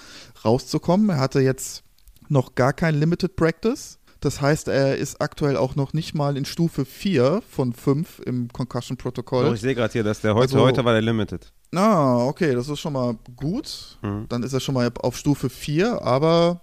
[0.45, 1.09] rauszukommen.
[1.09, 1.83] Er hatte jetzt
[2.29, 3.97] noch gar kein Limited Practice.
[4.21, 8.49] Das heißt, er ist aktuell auch noch nicht mal in Stufe 4 von 5 im
[8.49, 9.45] Concussion-Protokoll.
[9.45, 11.51] Doch, ich sehe gerade hier, dass der heute, Also- heute war der Limited.
[11.73, 13.97] Ah, okay, das ist schon mal gut.
[14.01, 14.25] Mhm.
[14.27, 16.61] Dann ist er schon mal auf Stufe 4, aber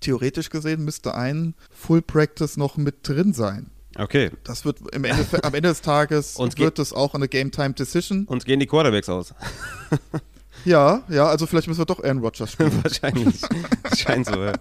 [0.00, 3.70] theoretisch gesehen müsste ein Full Practice noch mit drin sein.
[3.96, 4.30] Okay.
[4.44, 7.72] Das wird im Ende, am Ende des Tages Uns wird es auch eine Game Time
[7.72, 8.26] Decision.
[8.26, 9.34] Uns gehen die Quarterbacks aus.
[10.64, 12.72] Ja, ja, also vielleicht müssen wir doch Aaron Rodgers spielen.
[12.82, 13.40] Wahrscheinlich.
[13.96, 14.52] Scheint so, ja.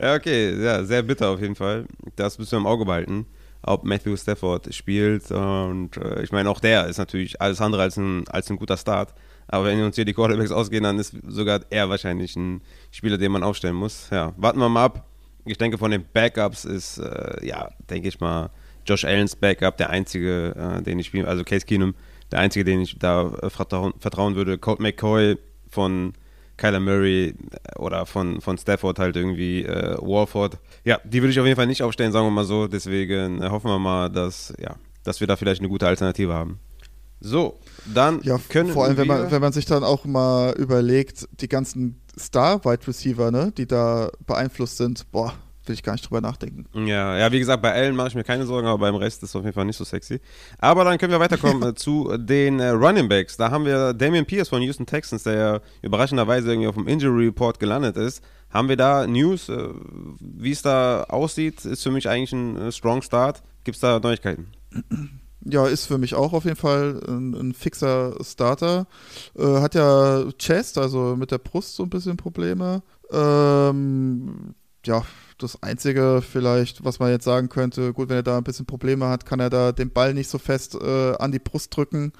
[0.00, 0.62] Ja, okay.
[0.62, 1.86] Ja, sehr bitter auf jeden Fall.
[2.16, 3.26] Das müssen wir im Auge behalten,
[3.62, 5.30] ob Matthew Stafford spielt.
[5.30, 8.76] Und äh, ich meine, auch der ist natürlich alles andere als ein, als ein guter
[8.76, 9.14] Start.
[9.48, 13.32] Aber wenn uns hier die Quarterbacks ausgehen, dann ist sogar er wahrscheinlich ein Spieler, den
[13.32, 14.08] man aufstellen muss.
[14.10, 15.08] Ja, warten wir mal ab.
[15.44, 18.50] Ich denke, von den Backups ist, äh, ja, denke ich mal,
[18.86, 21.94] Josh Allens Backup der einzige, äh, den ich spiele, also Case Keenum,
[22.30, 24.58] der einzige, den ich da äh, vertrauen, vertrauen würde.
[24.58, 25.36] Colt McCoy
[25.68, 26.14] von
[26.56, 30.58] Kyler Murray äh, oder von, von Stafford halt irgendwie äh, Warford.
[30.84, 32.66] Ja, die würde ich auf jeden Fall nicht aufstellen, sagen wir mal so.
[32.68, 36.58] Deswegen äh, hoffen wir mal, dass, ja, dass wir da vielleicht eine gute Alternative haben.
[37.20, 37.58] So,
[37.94, 41.28] dann Ja, können vor allem, wenn wir, man, wenn man sich dann auch mal überlegt,
[41.40, 45.34] die ganzen Star-Wide Receiver, ne, die da beeinflusst sind, boah,
[45.66, 46.66] will ich gar nicht drüber nachdenken.
[46.86, 49.30] Ja, ja, wie gesagt, bei Allen mache ich mir keine Sorgen, aber beim Rest ist
[49.30, 50.20] es auf jeden Fall nicht so sexy.
[50.58, 53.36] Aber dann können wir weiterkommen äh, zu den äh, Running Backs.
[53.36, 57.26] Da haben wir Damian Pierce von Houston Texans, der ja überraschenderweise irgendwie auf dem Injury
[57.26, 58.22] Report gelandet ist.
[58.50, 59.68] Haben wir da News, äh,
[60.20, 61.64] wie es da aussieht?
[61.64, 63.42] Ist für mich eigentlich ein äh, Strong Start.
[63.64, 64.48] Gibt es da Neuigkeiten?
[65.44, 68.86] Ja, ist für mich auch auf jeden Fall ein, ein fixer Starter.
[69.36, 72.82] Äh, hat ja Chest, also mit der Brust so ein bisschen Probleme.
[73.10, 74.54] Ähm,
[74.84, 75.04] ja,
[75.42, 79.08] das Einzige vielleicht, was man jetzt sagen könnte, gut, wenn er da ein bisschen Probleme
[79.08, 82.12] hat, kann er da den Ball nicht so fest äh, an die Brust drücken.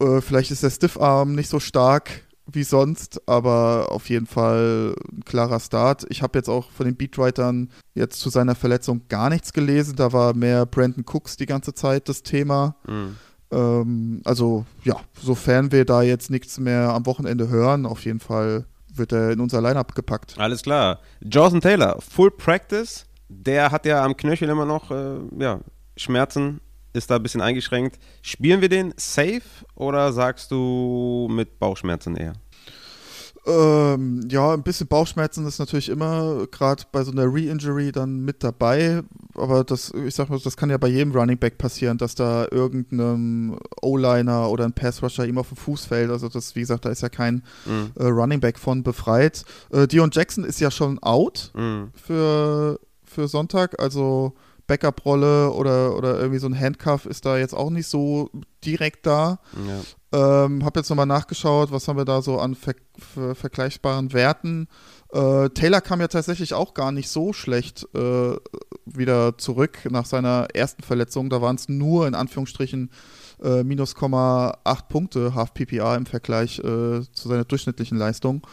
[0.00, 5.24] Äh, vielleicht ist der Stiffarm nicht so stark wie sonst, aber auf jeden Fall ein
[5.24, 6.06] klarer Start.
[6.10, 9.96] Ich habe jetzt auch von den Beatwritern jetzt zu seiner Verletzung gar nichts gelesen.
[9.96, 12.76] Da war mehr Brandon Cooks die ganze Zeit das Thema.
[12.86, 13.16] Mhm.
[13.50, 18.66] Ähm, also ja, sofern wir da jetzt nichts mehr am Wochenende hören, auf jeden Fall
[18.98, 20.34] wird er in unser Lineup gepackt.
[20.38, 21.00] Alles klar.
[21.20, 23.06] Jordan Taylor, Full Practice.
[23.28, 25.60] Der hat ja am Knöchel immer noch äh, ja,
[25.96, 26.60] Schmerzen,
[26.92, 27.98] ist da ein bisschen eingeschränkt.
[28.22, 29.42] Spielen wir den safe
[29.74, 32.34] oder sagst du mit Bauchschmerzen eher?
[33.46, 38.42] Ähm, ja, ein bisschen Bauchschmerzen ist natürlich immer gerade bei so einer Re-Injury dann mit
[38.42, 39.02] dabei.
[39.34, 42.46] Aber das, ich sag mal, das kann ja bei jedem Running Back passieren, dass da
[42.50, 46.10] irgendeinem O-Liner oder ein Pass-Rusher ihm auf den Fuß fällt.
[46.10, 47.92] Also das, wie gesagt, da ist ja kein Mhm.
[47.94, 49.44] äh, Running Back von befreit.
[49.70, 51.90] Äh, Dion Jackson ist ja schon out Mhm.
[51.94, 54.32] für, für Sonntag, also
[54.66, 58.30] Backup-Rolle oder, oder irgendwie so ein Handcuff ist da jetzt auch nicht so
[58.64, 59.38] direkt da.
[60.12, 60.44] Ja.
[60.44, 64.68] Ähm, hab jetzt nochmal nachgeschaut, was haben wir da so an ver ver vergleichbaren Werten.
[65.12, 68.36] Äh, Taylor kam ja tatsächlich auch gar nicht so schlecht äh,
[68.86, 71.30] wieder zurück nach seiner ersten Verletzung.
[71.30, 72.90] Da waren es nur in Anführungsstrichen
[73.42, 76.62] äh, minus 0,8 Punkte Half PPA im Vergleich äh,
[77.12, 78.46] zu seiner durchschnittlichen Leistung.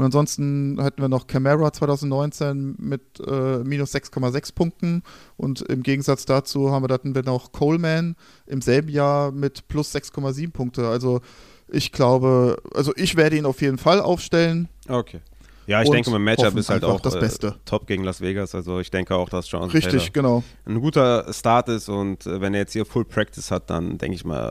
[0.00, 5.02] Und ansonsten hatten wir noch Camara 2019 mit äh, minus 6,6 Punkten.
[5.36, 10.52] Und im Gegensatz dazu haben wir dann noch Coleman im selben Jahr mit plus 6,7
[10.52, 10.88] Punkte.
[10.88, 11.20] Also
[11.68, 14.70] ich glaube, also ich werde ihn auf jeden Fall aufstellen.
[14.88, 15.20] Okay.
[15.66, 17.56] Ja, ich Und denke, mein Matchup ist halt auch das äh, Beste.
[17.66, 18.54] top gegen Las Vegas.
[18.54, 20.44] Also ich denke auch, dass Jonathan Richtig, Taylor genau.
[20.64, 24.14] ein guter Start ist und äh, wenn er jetzt hier Full Practice hat, dann denke
[24.14, 24.50] ich mal,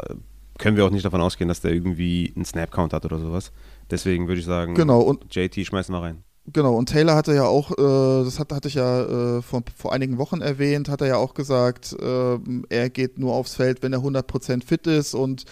[0.60, 3.52] können wir auch nicht davon ausgehen, dass der irgendwie einen Snap-Count hat oder sowas.
[3.90, 6.24] Deswegen würde ich sagen, Genau, und JT schmeißen wir rein.
[6.52, 9.94] Genau, und Taylor hatte ja auch, äh, das hat, hatte ich ja äh, vor, vor
[9.94, 13.94] einigen Wochen erwähnt, hat er ja auch gesagt, äh, er geht nur aufs Feld, wenn
[13.94, 15.46] er 100% fit ist und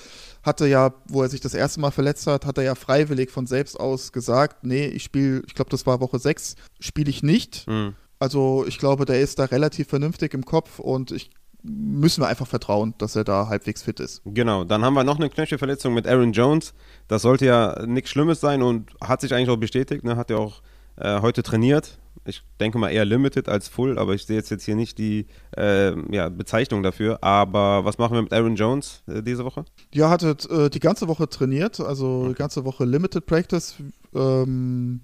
[0.44, 3.48] hatte ja, wo er sich das erste Mal verletzt hat, hat er ja freiwillig von
[3.48, 7.68] selbst aus gesagt, nee, ich spiele, ich glaube, das war Woche 6, spiele ich nicht.
[7.68, 7.94] Mhm.
[8.20, 11.30] Also ich glaube, der ist da relativ vernünftig im Kopf und ich
[11.68, 14.22] müssen wir einfach vertrauen, dass er da halbwegs fit ist.
[14.26, 16.74] Genau, dann haben wir noch eine Knöchelverletzung mit Aaron Jones.
[17.08, 20.04] Das sollte ja nichts Schlimmes sein und hat sich eigentlich auch bestätigt.
[20.04, 20.16] Ne?
[20.16, 20.62] Hat ja auch
[20.98, 24.64] äh, heute trainiert Ich denke mal eher Limited als Full, aber ich sehe jetzt, jetzt
[24.64, 27.24] hier nicht die äh, ja, Bezeichnung dafür.
[27.24, 29.66] Aber was machen wir mit Aaron Jones äh, diese Woche?
[29.94, 33.76] Ja, hatte äh, die ganze Woche trainiert, also die ganze Woche Limited Practice.
[34.14, 35.02] Ähm,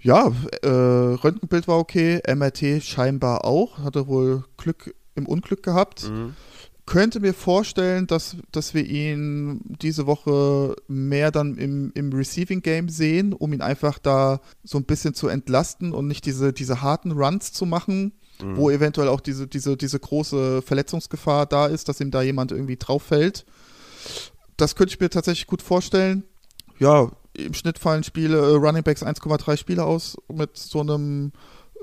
[0.00, 0.30] ja,
[0.62, 6.08] äh, Röntgenbild war okay, MRT scheinbar auch, hatte wohl Glück im Unglück gehabt.
[6.08, 6.34] Mhm.
[6.86, 12.88] Könnte mir vorstellen, dass, dass wir ihn diese Woche mehr dann im, im Receiving Game
[12.88, 17.12] sehen, um ihn einfach da so ein bisschen zu entlasten und nicht diese, diese harten
[17.12, 18.12] Runs zu machen,
[18.42, 18.56] Mhm.
[18.58, 22.76] wo eventuell auch diese, diese, diese große Verletzungsgefahr da ist, dass ihm da jemand irgendwie
[22.76, 23.46] drauf fällt.
[24.58, 26.22] Das könnte ich mir tatsächlich gut vorstellen.
[26.78, 31.32] Ja, im Schnitt fallen Spiele, äh, Running Backs 1,3 Spiele aus mit so einem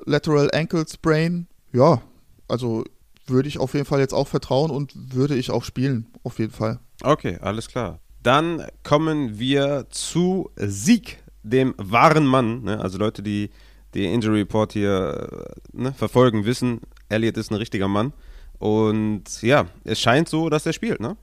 [0.06, 1.48] Lateral Ankle Sprain.
[1.72, 2.04] Ja,
[2.48, 2.84] also
[3.28, 6.52] würde ich auf jeden Fall jetzt auch vertrauen und würde ich auch spielen, auf jeden
[6.54, 6.80] Fall.
[7.04, 8.00] Okay, alles klar.
[8.22, 12.64] Dann kommen wir zu Sieg, dem wahren Mann.
[12.64, 12.80] Ne?
[12.80, 13.50] Also Leute, die
[13.94, 15.30] die Injury Report hier
[15.76, 18.14] äh, ne, verfolgen, wissen, Elliott ist ein richtiger Mann.
[18.58, 21.18] Und ja, es scheint so, dass er spielt, ne?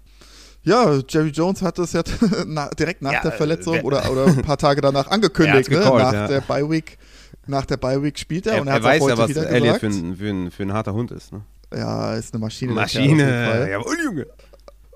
[0.63, 2.03] Ja, Jerry Jones hat es ja
[2.47, 5.79] na, direkt nach Ja, der Verletzung wer- oder, oder ein paar Tage danach angekündigt, ne?
[5.79, 6.29] gecallt, nach ja.
[6.29, 6.99] der Bye Week.
[7.47, 9.23] Nach der Bye Week spielt er, Er, und er er hat weiß auch ja, heute
[9.23, 9.49] was gesagt.
[9.81, 11.41] für ein, für, ein, für ein harter Hund ist, ne?
[11.75, 12.73] Ja, ist eine Maschine.
[12.73, 14.27] Maschine, jawohl, Junge.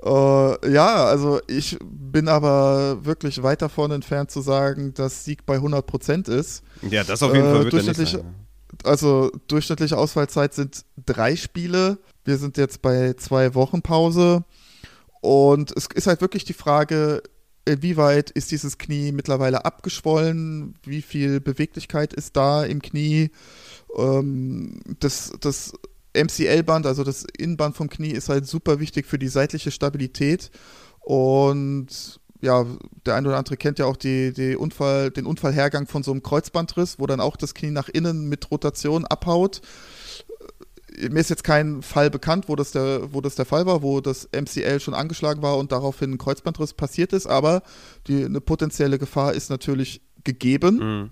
[0.05, 5.57] Äh, ja, also ich bin aber wirklich weit davon entfernt zu sagen, dass Sieg bei
[5.57, 6.63] 100% ist.
[6.83, 8.35] Ja, das auf jeden Äh, Fall wird er nicht sein.
[8.83, 11.99] Also durchschnittliche Ausfallzeit sind drei Spiele.
[12.25, 14.45] Wir sind jetzt bei zwei Wochen Pause.
[15.21, 17.23] Und es ist halt wirklich die Frage,
[17.65, 20.75] inwieweit ist dieses Knie mittlerweile abgeschwollen?
[20.83, 23.31] Wie viel Beweglichkeit ist da im Knie?
[23.97, 25.73] Ähm, das das
[26.15, 30.51] MCL-Band, also das Innenband vom Knie, ist halt super wichtig für die seitliche Stabilität.
[31.01, 32.67] Und ja,
[33.07, 36.23] der eine oder andere kennt ja auch die, die Unfall, den Unfallhergang von so einem
[36.23, 39.63] Kreuzbandriss, wo dann auch das Knie nach innen mit Rotation abhaut.
[41.11, 44.01] Mir ist jetzt kein Fall bekannt, wo das, der, wo das der Fall war, wo
[44.01, 47.63] das MCL schon angeschlagen war und daraufhin ein Kreuzbandriss passiert ist, aber
[48.07, 50.77] die, eine potenzielle Gefahr ist natürlich gegeben.
[50.77, 51.11] Mhm.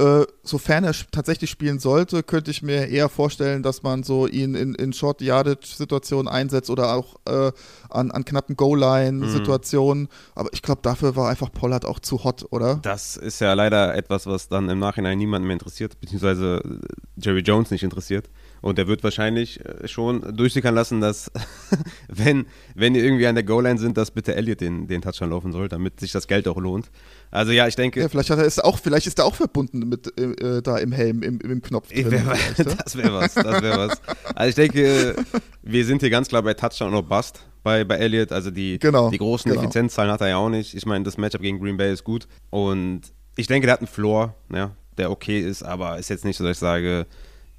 [0.00, 4.56] Äh, sofern er tatsächlich spielen sollte, könnte ich mir eher vorstellen, dass man so ihn
[4.56, 7.52] in, in Short-Yardage-Situationen einsetzt oder auch äh,
[7.90, 10.08] an, an knappen Goal-Line-Situationen.
[10.34, 12.80] Aber ich glaube, dafür war einfach Pollard auch zu hot, oder?
[12.82, 17.40] Das ist ja leider etwas, was dann im Nachhinein niemanden mehr interessiert, beziehungsweise äh, Jerry
[17.40, 18.28] Jones nicht interessiert.
[18.62, 21.30] Und er wird wahrscheinlich äh, schon durchsickern lassen, dass,
[22.08, 25.52] wenn, wenn die irgendwie an der Goal-Line sind, dass bitte Elliott den, den Touchdown laufen
[25.52, 26.90] soll, damit sich das Geld auch lohnt.
[27.34, 29.88] Also ja, ich denke, Ja, vielleicht, hat er ist auch, vielleicht ist er auch verbunden
[29.88, 32.08] mit äh, äh, da im Helm, im, im Knopf drin.
[32.12, 32.22] wär,
[32.56, 34.00] das wäre was, das wäre was.
[34.36, 35.16] Also ich denke,
[35.62, 38.30] wir sind hier ganz klar bei Touchdown oder Bust bei, bei Elliott.
[38.30, 39.62] Also die, Genau, die großen genau.
[39.62, 40.74] Effizienzzahlen hat er ja auch nicht.
[40.74, 42.28] Ich meine, das Matchup gegen Green Bay ist gut.
[42.50, 43.00] Und
[43.34, 46.44] ich denke, der hat einen Floor, ja, der okay ist, aber ist jetzt nicht so,
[46.44, 47.04] dass ich sage,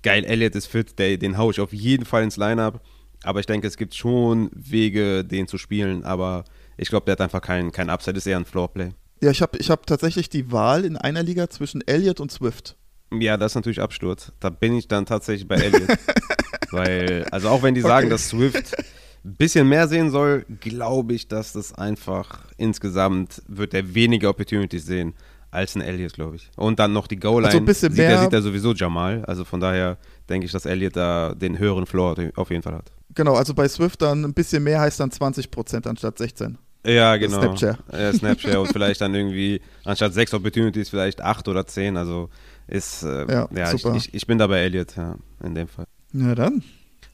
[0.04, 2.80] geil, Elliott ist fit, der, den haue ich auf jeden Fall ins Lineup.
[3.24, 6.06] Aber ich denke, es gibt schon Wege, den zu spielen.
[6.06, 6.46] Aber
[6.78, 8.92] ich glaube, der hat einfach keinen kein Upside, ist eher ein Floorplay.
[9.26, 12.76] Ja, ich habe ich hab tatsächlich die Wahl in einer Liga zwischen Elliott und Swift.
[13.12, 14.32] Ja, das ist natürlich Absturz.
[14.40, 15.98] Da bin ich dann tatsächlich bei Elliott.
[16.72, 18.10] Weil, also auch wenn die sagen, Okay.
[18.12, 18.76] dass Swift
[19.24, 24.86] ein bisschen mehr sehen soll, glaube ich, dass das einfach insgesamt wird er weniger Opportunities
[24.86, 25.14] sehen
[25.52, 26.50] als ein Elliott, glaube ich.
[26.58, 27.48] Und dann noch die Goal-Line.
[27.48, 29.24] Also ein bisschen sieht, mehr- sieht er sowieso Jamal.
[29.26, 29.98] Also von daher
[30.30, 32.92] denke ich, dass Elliott da den höheren Floor auf jeden Fall hat.
[33.14, 36.58] Genau, also bei Swift dann ein bisschen mehr heißt dann 20% anstatt 16.
[36.86, 37.40] Ja, genau.
[37.40, 37.78] Snapshare.
[37.92, 41.98] Ja, Snapshare und vielleicht dann irgendwie anstatt sechs Opportunities vielleicht acht oder zehn.
[41.98, 42.30] Also
[42.68, 43.96] ist, äh, Ja, ja, ich, super.
[43.96, 45.86] ich, ich bin da bei Elliott, ja, in dem Fall.
[46.12, 46.64] Na dann.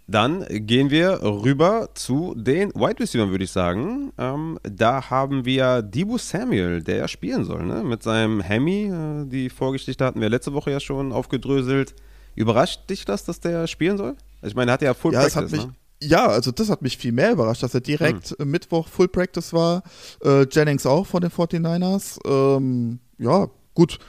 [0.08, 4.12] Dann gehen wir rüber zu den Wide Receivers, würde ich sagen.
[4.18, 7.82] Ähm, da haben wir Debo Samuel, der ja spielen soll, ne?
[7.84, 8.92] Mit seinem Hemi.
[8.92, 11.96] Äh, die Vorgeschichte hatten wir letzte Woche ja schon aufgedröselt.
[12.36, 14.16] Überrascht dich das, dass der spielen soll?
[14.42, 15.74] Also ich meine, er hatte ja Full Ja, Practice, hat ne?
[16.04, 18.36] Ja, also das hat mich viel mehr überrascht, dass er direkt Hm.
[18.40, 19.84] äh, Mittwoch Full Practice war.
[20.24, 22.18] Äh, Jennings auch von den 49ers.
[22.26, 24.00] Ähm, ja, gut.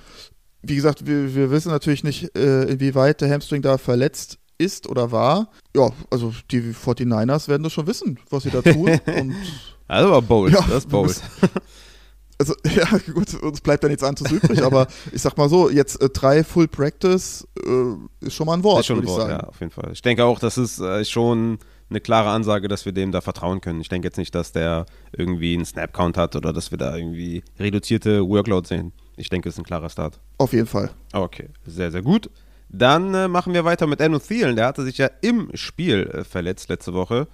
[0.62, 5.11] Wie gesagt, wir, wir wissen natürlich nicht, äh, inwieweit der Hamstring da verletzt ist oder
[5.11, 5.49] war.
[5.76, 8.88] Ja, also die 49ers werden das schon wissen, was sie da tun.
[9.07, 9.34] Und
[9.88, 11.20] Also war bold, Ja, das ist bold.
[12.38, 16.01] also, ja, gut, uns bleibt ja nichts anderes übrig, aber ich sag mal so, jetzt
[16.01, 19.16] äh, drei Full Practice äh, ist schon mal ein Wort, ist schon würde ein ich
[19.18, 19.40] Wort, sagen.
[19.43, 19.90] ja, auf jeden Fall.
[19.93, 21.59] Ich denke auch, das ist äh, schon
[21.93, 23.80] eine klare Ansage, dass wir dem da vertrauen können.
[23.80, 24.86] Ich denke jetzt nicht, dass der
[25.16, 28.93] irgendwie einen Snap-Count hat oder dass wir da irgendwie reduzierte Workload sehen.
[29.16, 30.20] Ich denke, es ist ein klarer Start.
[30.38, 30.90] Auf jeden Fall.
[31.12, 32.30] Okay, sehr, sehr gut.
[32.68, 34.57] Dann äh, machen wir weiter mit Enno Thielen.
[34.57, 37.28] Der hatte sich ja im Spiel äh, verletzt letzte Woche.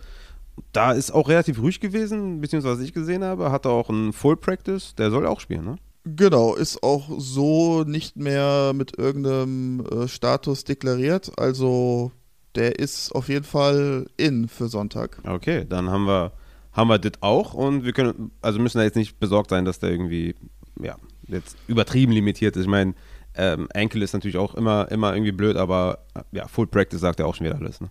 [0.72, 4.36] Da ist auch relativ ruhig gewesen, beziehungsweise was ich gesehen habe, hatte auch einen Full
[4.36, 4.96] Practice.
[4.96, 5.76] Der soll auch spielen, ne?
[6.04, 11.32] Genau, ist auch so nicht mehr mit irgendeinem äh, Status deklariert.
[11.38, 12.12] Also
[12.58, 15.18] der ist auf jeden Fall in für Sonntag.
[15.24, 16.32] Okay, dann haben wir,
[16.72, 19.78] haben wir das auch und wir können, also müssen da jetzt nicht besorgt sein, dass
[19.78, 20.34] der irgendwie,
[20.82, 20.96] ja,
[21.28, 22.62] jetzt übertrieben limitiert ist.
[22.62, 22.94] Ich meine,
[23.34, 26.00] ähm, Ankle ist natürlich auch immer, immer irgendwie blöd, aber
[26.32, 27.90] ja, Full Practice sagt ja auch schon wieder alles, ne?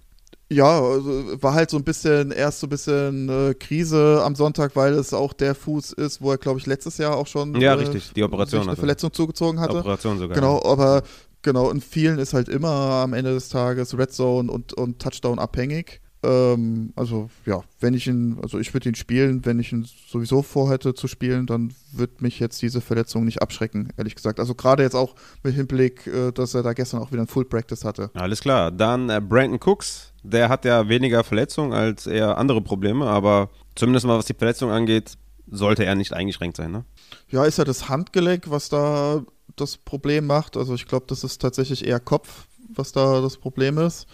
[0.50, 4.78] Ja, also war halt so ein bisschen, erst so ein bisschen äh, Krise am Sonntag,
[4.78, 7.74] weil es auch der Fuß ist, wo er, glaube ich, letztes Jahr auch schon Ja,
[7.74, 8.78] äh, richtig, die Operation eine.
[8.78, 9.80] Verletzung zugezogen hatte.
[9.80, 10.36] Operation sogar.
[10.36, 11.04] Genau, aber
[11.42, 15.40] genau, in vielen ist halt immer am Ende des Tages Red Zone und, und Touchdown
[15.40, 16.02] abhängig.
[16.24, 20.42] Ähm, also ja, wenn ich ihn, also ich würde ihn spielen, wenn ich ihn sowieso
[20.42, 24.40] vorhätte zu spielen, dann wird mich jetzt diese Verletzung nicht abschrecken, ehrlich gesagt.
[24.40, 27.46] Also gerade jetzt auch mit Hinblick, äh, dass er da gestern auch wieder ein Full
[27.46, 28.10] Practice hatte.
[28.14, 28.72] Alles klar.
[28.72, 34.08] Dann äh, Brandon Cooks, der hat ja weniger Verletzungen als eher andere Probleme, aber zumindest
[34.08, 35.18] mal was die Verletzung angeht,
[35.50, 36.84] sollte er nicht eingeschränkt sein, ne?
[37.30, 39.22] Ja, ist ja das Handgelenk, was da
[39.58, 40.56] das Problem macht.
[40.58, 44.08] Also ich glaube, das ist tatsächlich eher Kopf, was da das Problem ist.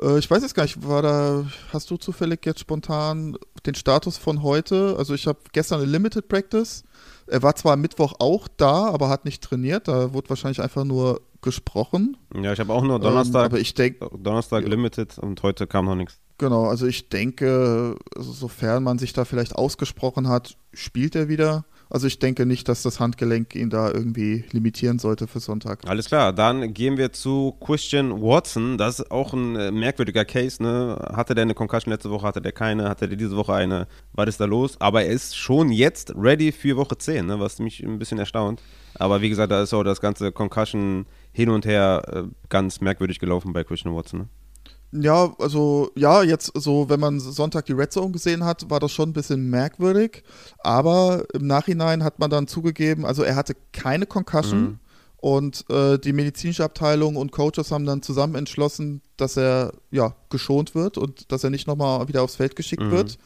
[0.00, 4.18] Äh, ich weiß jetzt gar nicht, war da, hast du zufällig jetzt spontan den Status
[4.18, 4.96] von heute?
[4.98, 6.84] Also ich habe gestern eine Limited Practice.
[7.26, 9.88] Er war zwar am Mittwoch auch da, aber hat nicht trainiert.
[9.88, 12.16] Da wurde wahrscheinlich einfach nur gesprochen.
[12.34, 14.66] Ja, ich habe auch nur Ähm, Donnerstag, aber ich denke, Donnerstag.
[14.66, 16.18] Limited und heute kam noch nichts.
[16.38, 21.64] genau, also ich denke, sofern man sich da vielleicht ausgesprochen hat, spielt er wieder.
[21.92, 25.86] Also ich denke nicht, dass das Handgelenk ihn da irgendwie limitieren sollte für Sonntag.
[25.86, 28.78] Alles klar, dann gehen wir zu Christian Watson.
[28.78, 30.96] Das ist auch ein äh, merkwürdiger Case, ne?
[31.12, 33.88] Hatte der eine Concussion letzte Woche, hatte der keine, hatte der diese Woche eine?
[34.14, 34.80] Was ist da los?
[34.80, 37.40] Aber er ist schon jetzt ready für Woche 10, ne?
[37.40, 38.62] was mich ein bisschen erstaunt.
[38.94, 43.18] Aber wie gesagt, da ist auch das ganze Concussion hin und her äh, ganz merkwürdig
[43.18, 44.20] gelaufen bei Christian Watson.
[44.20, 44.28] Ne?
[44.92, 48.92] Ja, also ja, jetzt so, wenn man Sonntag die Red Zone gesehen hat, war das
[48.92, 50.22] schon ein bisschen merkwürdig.
[50.58, 54.78] Aber im Nachhinein hat man dann zugegeben, also er hatte keine Concussion Mhm.
[55.16, 60.74] und äh, die medizinische Abteilung und Coaches haben dann zusammen entschlossen, dass er ja geschont
[60.74, 62.90] wird und dass er nicht nochmal wieder aufs Feld geschickt Mhm.
[62.90, 63.18] wird,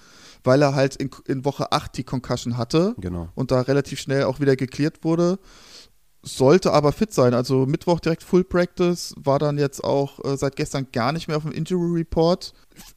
[0.45, 3.29] weil er halt in, in Woche 8 die Concussion hatte Genau.
[3.35, 5.41] und da relativ schnell auch wieder geklärt wurde.
[6.27, 7.35] Sollte aber fit sein.
[7.35, 11.37] Also Mittwoch direkt Full Practice, war dann jetzt auch äh, seit gestern gar nicht mehr
[11.37, 12.53] auf dem Injury Report.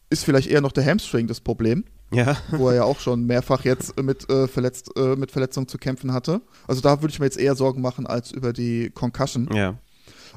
[0.10, 3.66] Ist vielleicht eher noch der Hamstring das Problem, Ja, wo er ja auch schon mehrfach
[3.66, 6.42] jetzt mit, äh, verletzt, äh, mit Verletzungen zu kämpfen hatte.
[6.68, 9.48] Also da würde ich mir jetzt eher Sorgen machen als über die Concussion.
[9.54, 9.76] ja.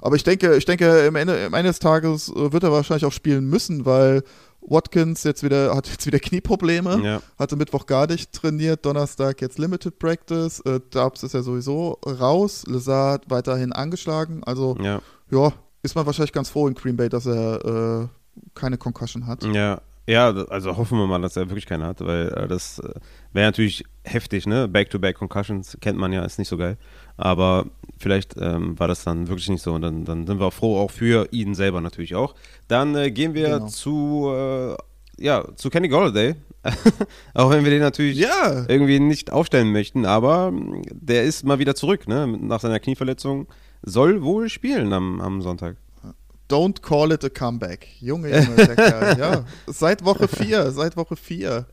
[0.04, 3.04] Aber ich denke, ich denke, am Ende, am Ende des Tages äh, wird er wahrscheinlich
[3.04, 4.24] auch spielen müssen, weil
[4.62, 7.00] Watkins jetzt wieder hat jetzt wieder Knieprobleme.
[7.02, 10.60] Ja, Hatte Mittwoch gar nicht trainiert, Donnerstag jetzt Limited Practice.
[10.60, 14.42] Äh, Dubs ist ja sowieso raus, Lazard weiterhin angeschlagen.
[14.44, 15.00] Also, ja,
[15.30, 15.52] ja,
[15.82, 18.08] ist man wahrscheinlich ganz froh in Green Bay, dass er äh,
[18.54, 19.44] keine Concussion hat.
[19.44, 19.80] ja.
[20.04, 22.92] Ja, also hoffen wir mal, dass er wirklich keine hat, weil äh, das äh,
[23.32, 24.66] wäre natürlich heftig, ne?
[24.66, 26.76] Back-to-back Concussions kennt man ja, ist nicht so geil.
[27.16, 27.66] Aber
[28.02, 30.90] vielleicht ähm, war das dann wirklich nicht so und dann, dann sind wir froh, auch
[30.90, 32.34] für ihn selber natürlich auch.
[32.68, 33.66] Dann äh, gehen wir Genau.
[33.68, 34.76] zu, äh,
[35.24, 36.34] ja, zu Kenny Golladay.
[37.34, 41.58] auch wenn wir den natürlich Ja, irgendwie nicht aufstellen möchten, aber mm, der ist mal
[41.58, 42.26] wieder zurück, ne?
[42.26, 43.48] Nach seiner Knieverletzung.
[43.82, 45.76] Soll wohl spielen am, am Sonntag.
[46.48, 47.88] don't call it a comeback.
[48.00, 49.44] Junge, Junge, der Kerl, ja.
[49.66, 51.66] Seit Woche 4, seit Woche 4.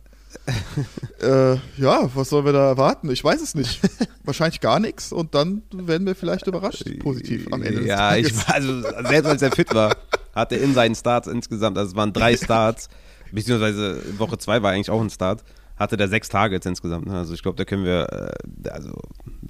[1.22, 3.10] äh, ja, was sollen wir da erwarten?
[3.10, 3.82] Ich weiß es nicht.
[4.24, 8.56] Wahrscheinlich gar nichts und dann werden wir vielleicht überrascht, positiv am Ende Ja, ich war,
[8.56, 9.96] also selbst als er fit war,
[10.34, 12.90] hatte in seinen Starts insgesamt, also es waren drei Starts,
[13.32, 15.44] beziehungsweise Woche zwei war eigentlich auch ein Start,
[15.78, 17.08] hatte der sechs Targets insgesamt.
[17.08, 17.18] Ne?
[17.18, 19.00] Also ich glaube, da können wir, äh, also,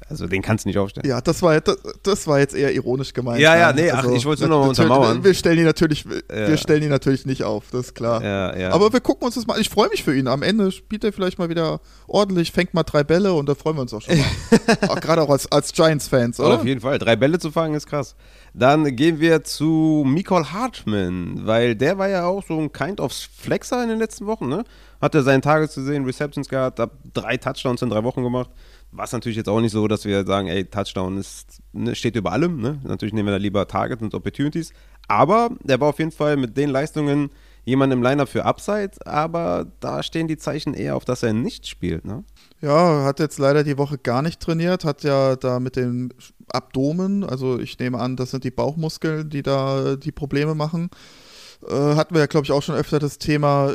[0.09, 1.07] also den kannst du nicht aufstellen.
[1.07, 3.39] Ja, das war, das, das war jetzt eher ironisch gemeint.
[3.39, 5.23] Ja, ja, Nein, nee, ach, ich wollte es nur noch mal natürlich- untermauern.
[5.23, 6.47] Wir stellen ihn natürlich, Ja.
[6.47, 8.23] wir stellen ihn natürlich nicht auf, das ist klar.
[8.23, 8.71] Ja, ja.
[8.71, 9.59] Aber wir gucken uns das mal.
[9.61, 10.27] Ich freue mich für ihn.
[10.27, 13.77] Am Ende spielt er vielleicht mal wieder ordentlich, fängt mal drei Bälle und da freuen
[13.77, 14.25] wir uns auch schon mal.
[14.89, 16.55] auch gerade auch als, als Giants-Fans, oder?
[16.55, 16.97] Auf jeden Fall.
[16.99, 18.15] Drei Bälle zu fangen ist krass.
[18.53, 23.13] Dann gehen wir zu Nicole Hartman, weil der war ja auch so ein Kind of
[23.13, 24.63] Flexer in den letzten Wochen, ne?
[25.01, 28.49] Hat er seinen Tages zu sehen, Receptions gehabt, hat drei Touchdowns in drei Wochen gemacht.
[28.91, 32.31] Was natürlich jetzt auch nicht so, dass wir sagen, ey, Touchdown ist, ne, steht über
[32.31, 32.79] allem, ne?
[32.83, 34.73] Natürlich nehmen wir da lieber Targets und Opportunities.
[35.07, 37.29] Aber der war auf jeden Fall mit den Leistungen
[37.65, 41.67] jemand im Lineup für Upside, aber da stehen die Zeichen eher auf, dass er nicht
[41.67, 42.23] spielt, ne?
[42.61, 46.09] Ja, hat jetzt leider die Woche gar nicht trainiert, hat ja da mit dem
[46.51, 50.89] Abdomen, also ich nehme an, das sind die Bauchmuskeln, die da die Probleme machen.
[51.67, 53.71] Äh, hatten wir ja, glaube ich, auch schon öfter das Thema,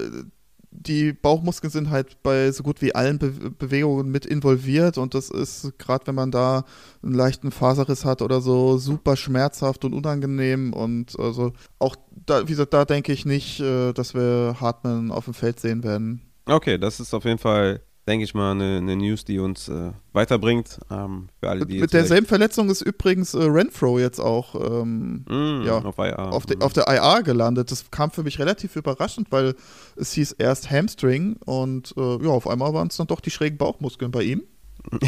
[0.74, 5.30] die Bauchmuskeln sind halt bei so gut wie allen Be Bewegungen mit involviert und das
[5.30, 6.64] ist, gerade wenn man da
[7.02, 11.96] einen leichten Faserriss hat oder so, super schmerzhaft und unangenehm und also auch
[12.26, 15.84] da, wie gesagt, da denke ich nicht, äh, dass wir Hartmann auf dem Feld sehen
[15.84, 16.20] werden.
[16.46, 19.92] Okay, das ist auf jeden Fall denke ich mal, eine, eine, News, die uns äh,
[20.12, 20.78] weiterbringt.
[20.90, 25.62] Ähm, für alle, die mit derselben Verletzung ist übrigens äh, Renfro jetzt auch ähm, mm,
[25.66, 26.28] ja, auf, IA.
[26.30, 27.70] Auf, de, auf, der IA gelandet.
[27.70, 29.54] Das kam für mich relativ überraschend, weil
[29.96, 33.56] es hieß erst Hamstring und äh, ja, auf einmal waren es dann doch die schrägen
[33.56, 34.42] Bauchmuskeln bei ihm.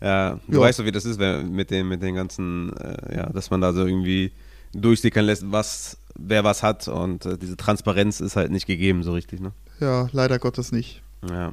[0.00, 0.60] ja, du ja.
[0.60, 3.74] weißt doch, wie das ist mit den, mit den ganzen, äh, ja, dass man da
[3.74, 4.32] so irgendwie
[4.72, 9.12] durchsickern lässt, was, wer was hat und äh, diese Transparenz ist halt nicht gegeben so
[9.12, 9.52] richtig, ne?
[9.80, 11.02] Ja, leider Gottes nicht.
[11.26, 11.52] Ja.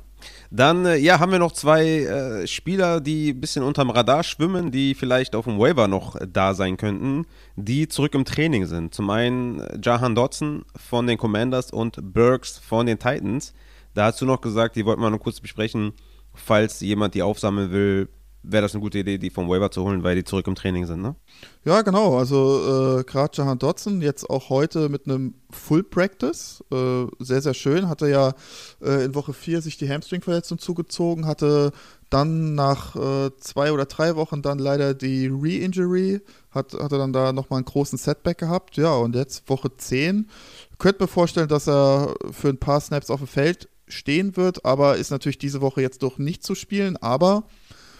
[0.52, 4.72] Dann äh, ja, haben wir noch zwei äh, Spieler, die ein bisschen unterm Radar schwimmen,
[4.72, 8.94] die vielleicht auf dem Waiver noch äh, da sein könnten, die zurück im Training sind.
[8.94, 13.54] Zum einen äh, Jahan Dodson von den Commanders und Burks von den Titans.
[13.94, 15.94] Da hast du noch gesagt, die wollten wir noch kurz besprechen,
[16.34, 18.10] falls jemand die aufsammeln will,
[18.48, 20.86] wäre das eine gute Idee, die vom Waiver zu holen, weil die zurück im Training
[20.86, 21.16] sind, ne?
[21.64, 22.18] Ja, genau.
[22.18, 26.64] Also äh, gerade Jahan Dotson jetzt auch heute mit einem Full Practice.
[26.72, 27.90] Äh, sehr, sehr schön.
[27.90, 28.34] Hatte ja
[28.82, 31.72] äh, in Woche 4 sich die Hamstring-Verletzung zugezogen, hatte
[32.10, 36.22] dann nach äh, zwei oder drei Wochen dann leider die Re-Injury,
[36.52, 38.78] hat, hatte dann da nochmal einen großen Setback gehabt.
[38.78, 40.30] Ja, und jetzt Woche 10.
[40.78, 44.98] Könnte mir vorstellen, dass er für ein paar Snaps auf dem Feld stehen wird, aber
[44.98, 46.98] ist natürlich diese Woche jetzt doch nicht zu spielen.
[46.98, 47.44] Aber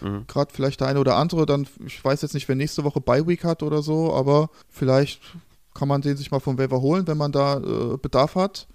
[0.00, 0.26] Mhm.
[0.26, 3.26] Gerade vielleicht der eine oder andere, dann, ich weiß jetzt nicht, wer nächste Woche Bye
[3.26, 5.20] Week hat oder so, aber vielleicht
[5.74, 8.66] kann man den sich mal vom Waiver holen, wenn man da äh, Bedarf hat.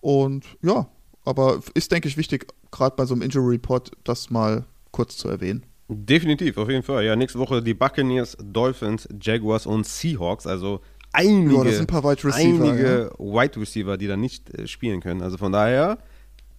[0.00, 0.88] Und ja,
[1.24, 5.28] aber ist, denke ich, wichtig, gerade bei so einem Injury Report, das mal kurz zu
[5.28, 5.64] erwähnen.
[5.88, 7.04] Definitiv, auf jeden Fall.
[7.04, 10.46] Ja, nächste Woche die Buccaneers, Dolphins, Jaguars und Seahawks.
[10.46, 10.80] Also
[11.12, 13.18] einige, ja, das ein paar Wide Receiver, einige ja.
[13.18, 15.22] Wide Receiver, die da nicht äh, spielen können.
[15.22, 15.98] Also von daher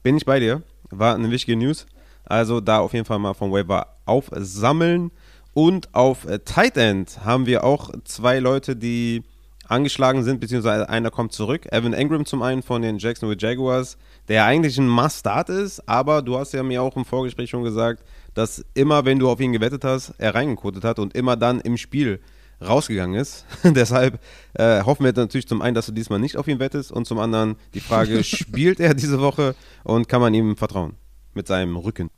[0.04, 0.64] bin ich bei dir.
[0.90, 1.86] War eine wichtige News.
[2.26, 5.12] Also da auf jeden Fall mal vom Waiver aufsammeln.
[5.54, 9.24] Und auf äh, Tight End haben wir auch zwei Leute, die
[9.68, 11.66] angeschlagen sind, beziehungsweise einer kommt zurück.
[11.72, 13.98] Evan Engram zum einen von den Jacksonville Jaguars,
[14.28, 18.04] der eigentlich ein Must-Start ist, aber du hast ja mir auch im Vorgespräch schon gesagt,
[18.34, 21.78] dass immer, wenn du auf ihn gewettet hast, er reingekotet hat und immer dann im
[21.78, 22.20] Spiel
[22.62, 23.46] rausgegangen ist.
[23.64, 24.20] Deshalb
[24.54, 27.20] äh, hoffen wir natürlich zum einen, dass du diesmal nicht auf ihn wettest und zum
[27.20, 30.94] anderen die Frage, spielt er diese Woche und kann man ihm vertrauen
[31.34, 32.10] mit seinem Rücken?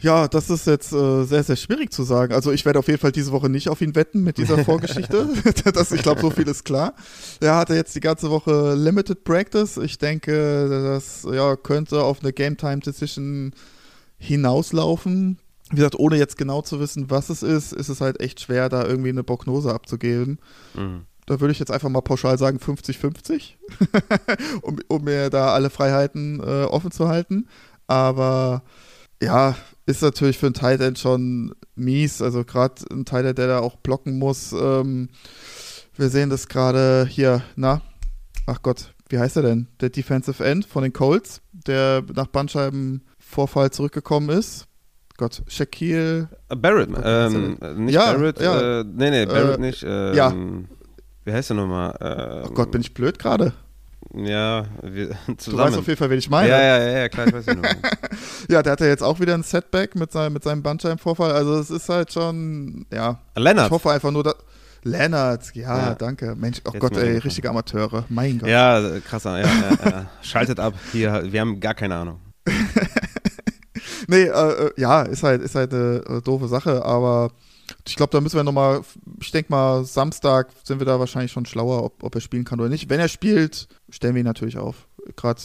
[0.00, 2.32] Ja, das ist jetzt äh, sehr, sehr schwierig zu sagen.
[2.32, 5.28] Also ich werde auf jeden Fall diese Woche nicht auf ihn wetten mit dieser Vorgeschichte.
[5.72, 6.94] das, ich glaube, so viel ist klar.
[7.40, 9.76] Er hatte jetzt die ganze Woche Limited Practice.
[9.76, 13.52] Ich denke, das ja, könnte auf eine Game Time Decision
[14.18, 15.38] hinauslaufen.
[15.70, 18.68] Wie gesagt, ohne jetzt genau zu wissen, was es ist, ist es halt echt schwer,
[18.68, 20.38] da irgendwie eine Prognose abzugeben.
[20.74, 21.02] Mhm.
[21.26, 23.54] Da würde ich jetzt einfach mal pauschal sagen 50-50,
[24.62, 27.48] um, um mir da alle Freiheiten äh, offen zu halten.
[27.86, 28.62] Aber
[29.22, 29.56] ja,
[29.86, 32.22] ist natürlich für einen Tight End schon mies.
[32.22, 34.52] Also gerade ein Tight End, der da auch blocken muss.
[34.52, 35.08] Ähm,
[35.96, 37.82] wir sehen das gerade hier, na,
[38.46, 39.68] ach Gott, wie heißt er denn?
[39.80, 44.66] Der Defensive End von den Colts, der nach Bandscheibenvorfall zurückgekommen ist.
[45.16, 46.28] Gott, Shaquille.
[46.48, 48.80] Barrett, ähm, nicht ja, Barrett, ja.
[48.80, 49.84] Äh, nee, nee, Barrett äh, nicht.
[49.84, 50.32] Ähm, ja.
[51.24, 51.96] Wie heißt er nochmal?
[52.00, 53.52] Ähm, oh Gott, bin ich blöd gerade?
[54.14, 55.36] Ja, wir zusammen.
[55.38, 56.48] Du weißt auf jeden Fall, wen ich meine.
[56.48, 57.58] Ja, ja, ja, ja klar, ich weiß nicht
[58.48, 61.32] Ja, der hatte jetzt auch wieder ein Setback mit seinem, mit seinem Bandscheibenvorfall.
[61.32, 63.18] Also es ist halt schon, ja.
[63.36, 63.66] Lennart.
[63.66, 64.36] Ich hoffe einfach nur, dass.
[64.84, 66.34] Lennart, ja, ja, danke.
[66.36, 68.04] Mensch, oh jetzt Gott, ey, richtige Amateure.
[68.08, 68.48] Mein Gott.
[68.48, 70.10] Ja, krasser, ja, ja, ja.
[70.22, 70.72] Schaltet ab.
[70.92, 72.20] Hier, wir haben gar keine Ahnung.
[74.06, 77.32] nee, äh, äh, ja, ist halt, ist halt eine äh, doofe Sache, aber
[77.88, 78.82] ich glaube, da müssen wir nochmal,
[79.20, 82.60] ich denke mal, Samstag sind wir da wahrscheinlich schon schlauer, ob, ob er spielen kann
[82.60, 82.90] oder nicht.
[82.90, 84.86] Wenn er spielt, stellen wir ihn natürlich auf.
[85.16, 85.40] Gerade,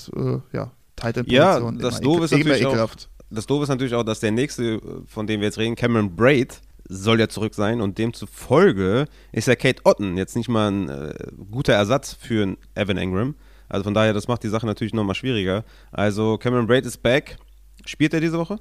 [0.51, 2.89] äh, ja, Titan Ja, das Doofe ist natürlich auch,
[3.29, 6.61] das Doofe ist natürlich auch, dass der nächste, von dem wir jetzt reden, Cameron Braid,
[6.89, 11.13] soll ja zurück sein und demzufolge ist ja Kate Otten jetzt nicht mal ein äh,
[11.49, 13.35] guter Ersatz für Evan Engram.
[13.69, 15.63] Also von daher, das macht die Sache natürlich nochmal schwieriger.
[15.91, 17.37] Also Cameron Braid ist back.
[17.85, 18.59] Spielt er diese Woche?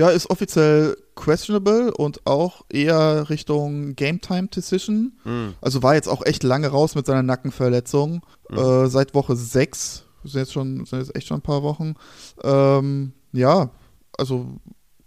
[0.00, 5.12] Ja, ist offiziell questionable und auch eher Richtung Game Time Decision.
[5.24, 5.52] Mhm.
[5.60, 8.22] Also war jetzt auch echt lange raus mit seiner Nackenverletzung.
[8.48, 8.56] Mhm.
[8.56, 10.06] Äh, seit Woche 6.
[10.24, 11.96] Sind jetzt schon, sind jetzt echt schon ein paar Wochen.
[12.42, 13.68] Ähm, ja,
[14.16, 14.46] also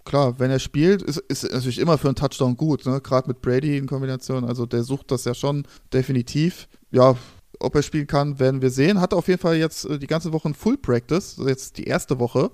[0.05, 3.01] klar, wenn er spielt, ist, ist natürlich immer für einen Touchdown gut, ne?
[3.01, 4.43] Gerade mit Brady in Kombination.
[4.43, 6.67] Also der sucht das ja schon definitiv.
[6.91, 7.15] Ja,
[7.59, 9.01] ob er spielen kann, werden wir sehen.
[9.01, 12.19] Hat auf jeden Fall jetzt äh, die ganze Woche ein Full Practice, jetzt die erste
[12.19, 12.51] Woche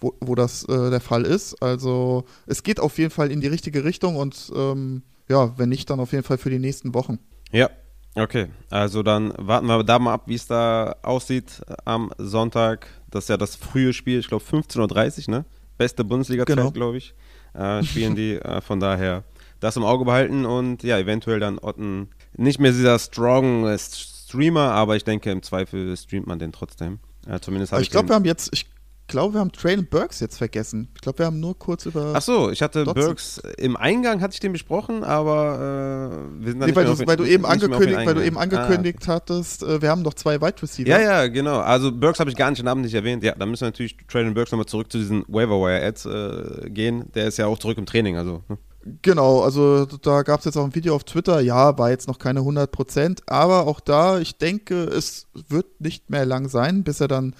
[0.00, 1.62] wo, wo das äh, der Fall ist.
[1.62, 5.90] Also es geht auf jeden Fall in die richtige Richtung und ähm, ja, wenn nicht,
[5.90, 7.18] dann auf jeden Fall für die nächsten Wochen.
[7.52, 7.70] Ja,
[8.14, 8.46] okay.
[8.70, 12.88] Also dann warten wir da mal ab, wie es da aussieht am Sonntag.
[13.10, 15.44] Das ist ja das frühe Spiel, ich glaube 15.30 Uhr, ne?
[15.78, 16.70] Beste Bundesliga-Zeit, genau.
[16.70, 17.14] glaube ich.
[17.54, 18.34] Äh, spielen die.
[18.34, 19.24] äh, von daher
[19.60, 24.96] das im Auge behalten und ja, eventuell dann Otten nicht mehr dieser strong Streamer, aber
[24.96, 26.98] ich denke im Zweifel streamt man den trotzdem.
[27.26, 27.88] Ja, zumindest habe ich.
[27.88, 28.66] Ich glaube, wir haben jetzt, ich
[29.06, 30.88] glaube, wir haben Traylon Burks jetzt vergessen.
[30.94, 32.12] Ich glaube, wir haben nur kurz über.
[32.14, 33.04] Ach so, ich hatte Dotson.
[33.04, 36.84] Burks im Eingang hatte ich den besprochen, aber äh, wir sind da Nee, nicht weil,
[36.86, 38.66] mehr du, weil du eben nicht angekündigt, weil du eben eingegangen.
[38.66, 40.94] angekündigt hattest, äh, wir haben noch zwei Wide Receiver.
[40.94, 41.00] Ah.
[41.00, 41.58] Ja, ja, genau.
[41.60, 43.22] Also Burks habe ich gar nicht namentlich erwähnt.
[43.22, 47.04] Ja, da müssen wir natürlich Traylon Burks nochmal zurück zu diesen Waiver-Wire-Ads äh, gehen.
[47.14, 48.42] Der ist ja auch zurück im Training, also.
[48.48, 48.58] ne?
[49.02, 51.40] Genau, also da gab es jetzt auch ein Video auf Twitter.
[51.40, 56.08] Ja, war jetzt noch keine 100 Prozent, aber auch da, ich denke, es wird nicht
[56.08, 57.34] mehr lang sein, bis er dann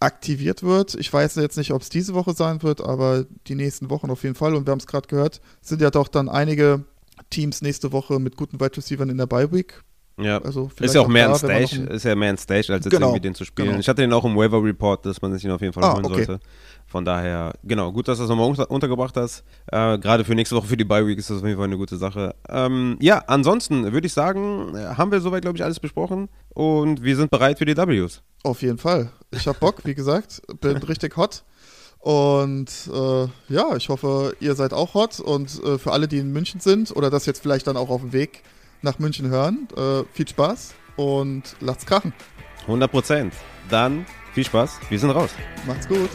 [0.00, 0.94] aktiviert wird.
[0.94, 4.22] Ich weiß jetzt nicht, ob es diese Woche sein wird, aber die nächsten Wochen auf
[4.22, 4.54] jeden Fall.
[4.54, 6.84] Und wir haben es gerade gehört, sind ja doch dann einige
[7.30, 9.82] Teams nächste Woche mit guten Wide Receivers in der Bye Week.
[10.18, 10.38] Ja.
[10.38, 12.70] Also ist ja auch mehr ein da, noch Stash, ein- ist ja mehr ein Stash,
[12.70, 13.68] als jetzt Genau, irgendwie den zu spielen.
[13.68, 13.80] genau.
[13.80, 15.94] Ich hatte den auch im Waiver Report, dass man sich ihn auf jeden Fall Ah,
[15.94, 16.24] holen okay.
[16.24, 16.40] sollte.
[16.86, 19.44] Von daher, genau, gut, dass du das nochmal unter untergebracht hast.
[19.66, 21.76] Äh, Gerade für nächste Woche, für die Bye Week ist das auf jeden Fall eine
[21.76, 22.34] gute Sache.
[22.48, 27.16] Ähm, ja, ansonsten würde ich sagen, haben wir soweit, glaube ich, alles besprochen und wir
[27.16, 28.22] sind bereit für die Ws.
[28.44, 29.10] Auf jeden Fall.
[29.32, 31.42] Ich hab Bock, wie gesagt, bin richtig hot.
[31.98, 35.18] Und äh, ja, ich hoffe, ihr seid auch hot.
[35.18, 38.00] Und äh, für alle, die in München sind oder das jetzt vielleicht dann auch auf
[38.00, 38.44] dem Weg
[38.82, 42.12] nach München hören, äh, viel Spaß und lasst's krachen.
[42.62, 43.34] 100 Prozent.
[43.68, 45.30] Dann viel Spaß, wir sind raus.
[45.66, 46.10] Macht's gut.